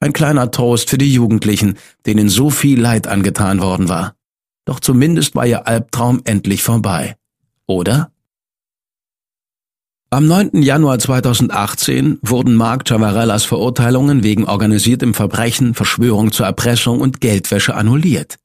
Ein 0.00 0.12
kleiner 0.12 0.50
Trost 0.50 0.90
für 0.90 0.98
die 0.98 1.12
Jugendlichen, 1.12 1.78
denen 2.06 2.28
so 2.28 2.50
viel 2.50 2.80
Leid 2.80 3.06
angetan 3.06 3.60
worden 3.60 3.88
war. 3.88 4.16
Doch 4.64 4.80
zumindest 4.80 5.34
war 5.34 5.46
ihr 5.46 5.66
Albtraum 5.66 6.22
endlich 6.24 6.62
vorbei. 6.62 7.16
Oder? 7.66 8.11
Am 10.12 10.26
9. 10.26 10.60
Januar 10.60 10.98
2018 10.98 12.18
wurden 12.20 12.54
Mark 12.54 12.86
Chavarellas 12.86 13.44
Verurteilungen 13.44 14.22
wegen 14.22 14.44
organisiertem 14.44 15.14
Verbrechen, 15.14 15.72
Verschwörung 15.72 16.32
zur 16.32 16.44
Erpressung 16.44 17.00
und 17.00 17.22
Geldwäsche 17.22 17.74
annulliert. 17.74 18.36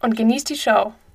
und 0.00 0.16
genieß 0.16 0.44
die 0.44 0.56
Show. 0.56 0.92